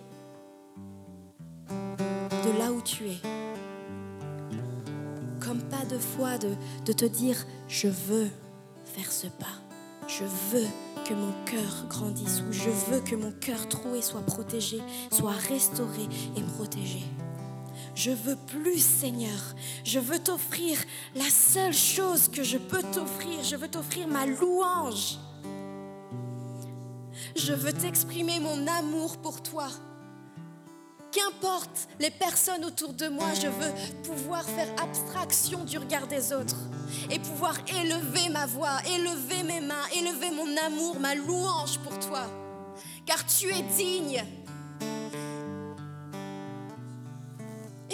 de 1.70 2.60
là 2.60 2.72
où 2.72 2.82
tu 2.82 3.08
es. 3.08 3.18
Comme 5.40 5.62
pas 5.62 5.86
de 5.86 5.98
foi 5.98 6.38
de, 6.38 6.50
de 6.86 6.94
te 6.94 7.06
dire, 7.06 7.38
je 7.70 7.88
veux 7.88 8.28
faire 8.84 9.12
ce 9.12 9.28
pas. 9.28 9.46
Je 10.08 10.26
veux 10.52 10.68
que 11.06 11.14
mon 11.14 11.34
cœur 11.46 11.86
grandisse 11.88 12.44
ou 12.48 12.52
je 12.52 12.70
veux 12.92 13.00
que 13.00 13.16
mon 13.16 13.32
cœur 13.32 13.70
troué 13.70 14.02
soit 14.02 14.26
protégé, 14.26 14.82
soit 15.12 15.32
restauré 15.32 16.04
et 16.36 16.42
protégé. 16.42 17.04
Je 18.00 18.12
veux 18.12 18.38
plus, 18.38 18.82
Seigneur. 18.82 19.42
Je 19.84 20.00
veux 20.00 20.20
t'offrir 20.20 20.78
la 21.16 21.30
seule 21.30 21.74
chose 21.74 22.30
que 22.30 22.44
je 22.44 22.58
peux 22.58 22.82
t'offrir. 22.82 23.44
Je 23.44 23.58
veux 23.58 23.68
t'offrir 23.68 24.08
ma 24.08 24.26
louange. 24.26 25.18
Je 27.36 27.52
veux 27.52 27.74
t'exprimer 27.74 28.40
mon 28.40 28.66
amour 28.68 29.18
pour 29.18 29.44
toi. 29.44 29.68
Qu'importe 31.12 31.90
les 32.00 32.10
personnes 32.10 32.64
autour 32.64 32.94
de 32.94 33.10
moi, 33.10 33.34
je 33.34 33.48
veux 33.48 33.74
pouvoir 34.04 34.46
faire 34.46 34.70
abstraction 34.82 35.66
du 35.66 35.78
regard 35.78 36.08
des 36.08 36.32
autres 36.32 36.70
et 37.10 37.20
pouvoir 37.20 37.58
élever 37.68 38.30
ma 38.30 38.46
voix, 38.46 38.78
élever 38.96 39.44
mes 39.44 39.60
mains, 39.60 39.88
élever 39.94 40.32
mon 40.32 40.56
amour, 40.66 40.98
ma 41.02 41.16
louange 41.16 41.78
pour 41.80 42.00
toi. 42.00 42.22
Car 43.06 43.26
tu 43.26 43.50
es 43.50 43.62
digne. 43.76 44.24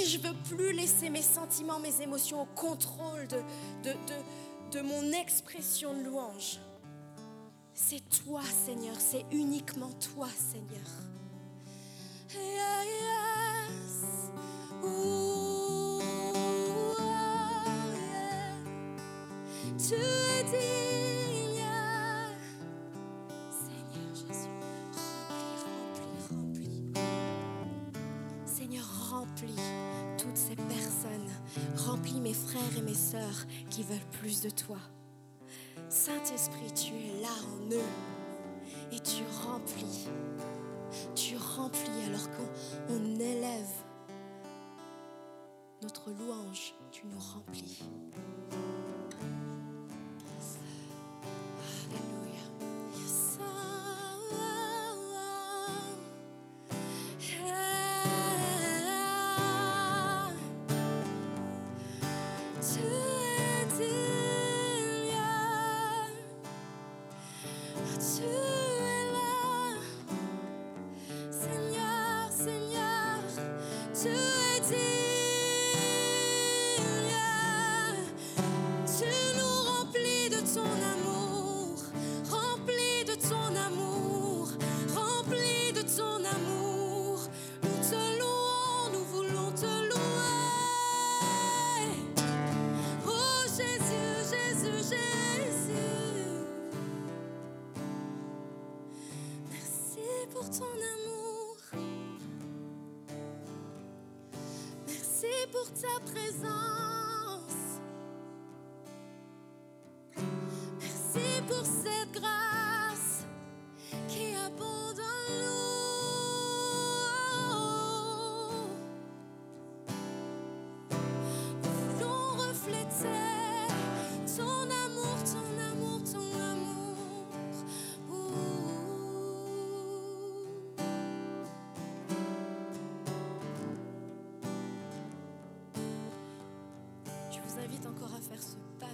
Et 0.05 0.07
je 0.07 0.19
veux 0.19 0.35
plus 0.49 0.71
laisser 0.71 1.09
mes 1.09 1.23
sentiments, 1.23 1.79
mes 1.79 2.01
émotions 2.01 2.43
au 2.43 2.45
contrôle 2.45 3.27
de, 3.27 3.37
de, 3.83 3.91
de, 3.91 4.77
de 4.77 4.81
mon 4.81 5.11
expression 5.13 5.95
de 5.95 6.03
louange. 6.03 6.59
C'est 7.73 8.07
toi, 8.23 8.41
Seigneur, 8.43 8.95
c'est 8.99 9.25
uniquement 9.31 9.89
toi, 10.15 10.27
Seigneur. 10.29 10.85
Frères 32.35 32.77
et 32.77 32.81
mes 32.81 32.93
sœurs 32.93 33.45
qui 33.69 33.83
veulent 33.83 33.97
plus 34.21 34.41
de 34.41 34.49
toi. 34.49 34.77
Saint-Esprit, 35.89 36.73
tu 36.73 36.93
es 36.93 37.21
là 37.21 37.35
en 37.53 37.71
eux 37.71 37.91
et 38.91 38.99
tu 38.99 39.23
remplis 39.47 40.07
tu 41.15 41.35
remplis 41.37 42.05
alors 42.07 42.29
qu'on 42.31 42.95
on 42.95 43.19
élève 43.19 43.73
notre 45.81 46.09
louange, 46.11 46.73
tu 46.91 47.05
nous 47.05 47.19
remplis. 47.19 47.83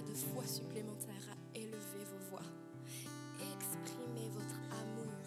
De 0.07 0.13
foi 0.13 0.45
supplémentaire, 0.45 1.25
à 1.31 1.57
élever 1.57 2.05
vos 2.09 2.29
voix. 2.29 2.45
Exprimez 3.39 4.29
votre 4.33 4.59
amour. 4.71 5.21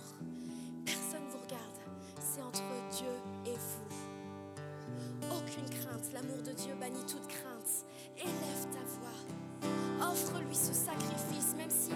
Personne 0.85 1.25
ne 1.27 1.31
vous 1.31 1.39
regarde. 1.39 1.79
C'est 2.21 2.43
entre 2.43 2.63
Dieu 2.97 3.15
et 3.47 3.57
vous. 3.57 5.37
Aucune 5.37 5.69
crainte. 5.71 6.13
L'amour 6.13 6.43
de 6.43 6.53
Dieu 6.53 6.75
bannit 6.79 7.05
toute 7.07 7.27
crainte. 7.27 7.87
Élève 8.17 8.67
ta 8.73 8.85
voix. 8.99 10.11
Offre-lui 10.11 10.55
ce 10.55 10.73
sacrifice, 10.73 11.55
même 11.57 11.71
si 11.71 11.91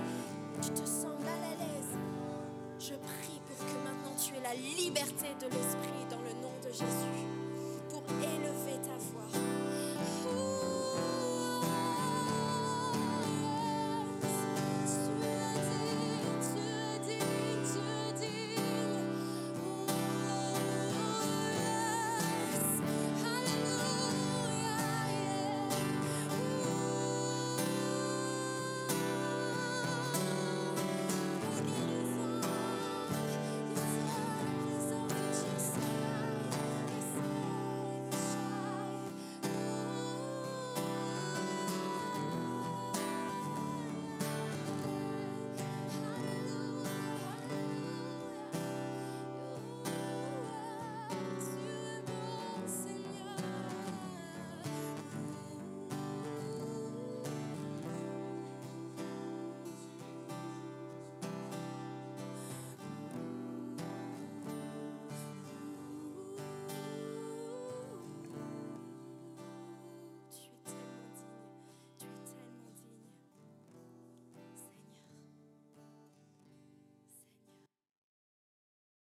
tu 0.63 0.71
te 0.71 0.87
sens 0.87 1.19
mal 1.21 1.43
à 1.43 1.55
l'aise. 1.59 1.97
Je 2.79 2.95
prie 2.95 3.41
pour 3.47 3.59
que 3.67 3.79
maintenant 3.85 4.15
tu 4.17 4.35
aies 4.35 4.43
la 4.43 4.55
liberté 4.55 5.35
de 5.41 5.47
l'esprit 5.47 6.05
dans 6.11 6.23
le 6.23 6.33
nom 6.41 6.55
de 6.63 6.71
Jésus. 6.71 7.18